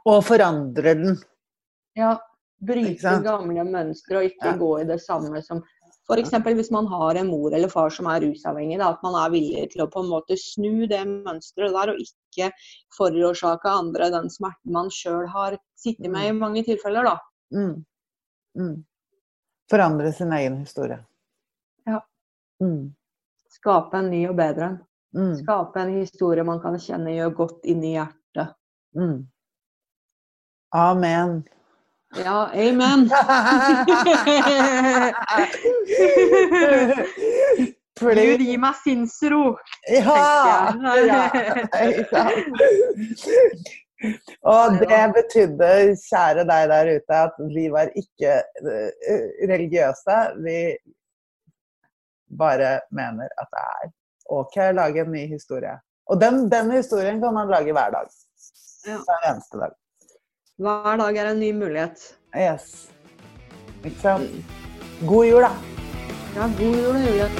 [0.08, 1.20] Og forandrer den.
[1.98, 2.18] Ja,
[2.60, 4.56] Bryte gamle mønstre og ikke Ja.
[4.56, 5.62] gå i det samme som
[6.10, 6.30] F.eks.
[6.30, 9.70] hvis man har en mor eller far som er rusavhengig, da, at man er villig
[9.70, 12.50] til å på en måte snu det mønsteret der, og ikke
[12.96, 17.04] forårsake andre den smerten man sjøl har sittet med i mange tilfeller.
[17.04, 17.18] da.
[17.54, 17.84] Mm.
[18.58, 18.84] Mm.
[19.70, 20.98] Forandre sin egen historie.
[21.86, 22.00] Ja.
[22.60, 22.92] Mm.
[23.48, 24.80] Skape en ny og bedre en.
[25.14, 25.36] Mm.
[25.44, 28.54] Skape en historie man kan kjenne gjør godt inni hjertet.
[28.98, 29.28] Mm.
[30.74, 31.44] Amen.
[32.16, 33.10] Ja, amen.
[38.00, 39.58] Gud, gi meg sinnsro.
[39.86, 40.74] Ja!
[41.06, 41.30] ja?
[44.48, 45.68] Og det betydde,
[46.00, 50.16] kjære deg der ute, at vi var ikke eh, religiøse.
[50.40, 50.58] Vi
[52.40, 53.92] bare mener at det er
[54.30, 55.76] OK å lage en ny historie.
[56.10, 58.08] Og den, den historien kan man lage hver dag.
[58.88, 59.76] Hver eneste dag.
[60.60, 62.02] Hver dag er en ny mulighet.
[62.36, 62.88] Yes.
[63.84, 64.30] Ikke sant?
[65.08, 65.48] God jul, da.
[66.36, 67.30] Ja, god jul og jule.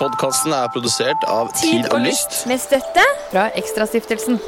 [0.00, 4.42] Podkasten er produsert av Tid og Lyst med støtte fra Ekstrastiftelsen.